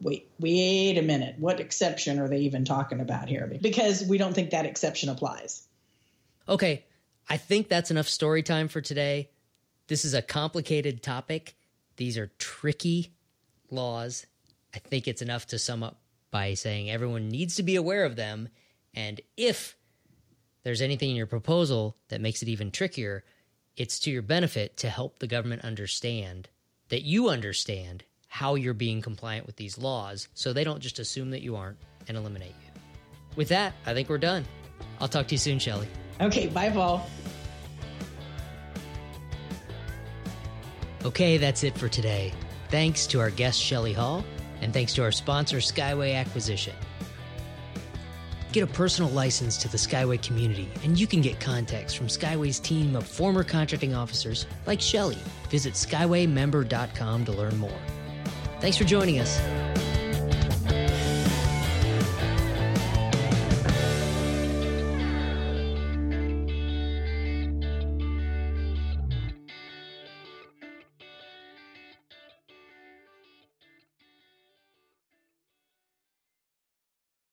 wait, 0.02 0.30
wait 0.40 0.98
a 0.98 1.02
minute, 1.02 1.36
what 1.38 1.60
exception 1.60 2.20
are 2.20 2.28
they 2.28 2.40
even 2.40 2.66
talking 2.66 3.02
about 3.02 3.28
here? 3.28 3.52
Because 3.62 4.04
we 4.04 4.18
don't 4.18 4.34
think 4.34 4.52
that 4.52 4.66
exception 4.66 5.10
applies. 5.10 5.68
Okay, 6.48 6.86
I 7.30 7.38
think 7.38 7.68
that's 7.68 7.92
enough 7.92 8.08
story 8.08 8.42
time 8.42 8.68
for 8.68 8.82
today. 8.82 9.30
This 9.88 10.06
is 10.06 10.14
a 10.14 10.22
complicated 10.22 11.04
topic. 11.04 11.56
These 11.98 12.18
are 12.18 12.32
tricky 12.38 13.14
laws. 13.70 14.26
I 14.74 14.80
think 14.80 15.08
it's 15.08 15.22
enough 15.22 15.48
to 15.48 15.60
sum 15.60 15.84
up 15.84 16.00
by 16.34 16.56
saying 16.56 16.90
everyone 16.90 17.30
needs 17.30 17.56
to 17.56 17.64
be 17.64 17.76
aware 17.76 18.04
of 18.06 18.16
them. 18.16 18.50
And 18.96 19.22
if 19.38 19.78
there's 20.64 20.82
anything 20.82 21.12
in 21.12 21.16
your 21.16 21.28
proposal 21.28 21.96
that 22.10 22.22
makes 22.22 22.42
it 22.42 22.50
even 22.50 22.72
trickier, 22.72 23.24
it's 23.78 24.00
to 24.00 24.12
your 24.12 24.24
benefit 24.24 24.76
to 24.78 24.90
help 24.90 25.20
the 25.20 25.28
government 25.28 25.64
understand 25.64 26.50
that 26.90 27.04
you 27.04 27.30
understand 27.30 28.04
how 28.28 28.56
you're 28.56 28.74
being 28.74 29.00
compliant 29.00 29.46
with 29.46 29.58
these 29.58 29.78
laws 29.78 30.28
so 30.34 30.52
they 30.52 30.64
don't 30.64 30.82
just 30.82 30.98
assume 30.98 31.30
that 31.30 31.44
you 31.44 31.56
aren't 31.56 31.78
and 32.08 32.18
eliminate 32.18 32.56
you. 32.66 32.82
With 33.36 33.50
that, 33.50 33.74
I 33.86 33.94
think 33.94 34.10
we're 34.10 34.18
done. 34.18 34.44
I'll 35.00 35.08
talk 35.08 35.28
to 35.28 35.36
you 35.36 35.40
soon, 35.40 35.60
Shelly. 35.60 35.88
Okay, 36.20 36.48
bye, 36.48 36.72
Paul. 36.72 37.08
Okay, 41.06 41.38
that's 41.38 41.64
it 41.64 41.78
for 41.78 41.90
today. 41.90 42.34
Thanks 42.70 43.06
to 43.08 43.20
our 43.20 43.30
guest, 43.30 43.62
Shelly 43.62 43.94
Hall 43.94 44.26
and 44.64 44.74
thanks 44.74 44.94
to 44.96 45.04
our 45.04 45.12
sponsor, 45.12 45.58
Skyway 45.58 46.16
Acquisition. 46.16 46.74
Get 48.52 48.64
a 48.64 48.68
personal 48.68 49.12
license 49.12 49.58
to 49.58 49.68
the 49.68 49.78
Skyway 49.78 50.22
community, 50.22 50.70
and 50.84 51.00
you 51.00 51.08
can 51.08 51.22
get 51.22 51.40
contacts 51.40 51.94
from 51.94 52.08
Skyway's 52.08 52.60
team 52.60 52.96
of 52.96 53.06
former 53.06 53.44
contracting 53.44 53.94
officers 53.94 54.46
like 54.66 54.80
Shelly. 54.80 55.18
Visit 55.50 55.74
SkywayMember.com 55.74 57.26
to 57.26 57.32
learn 57.32 57.58
more. 57.58 57.82
Thanks 58.60 58.78
for 58.78 58.84
joining 58.84 59.20
us. 59.20 59.40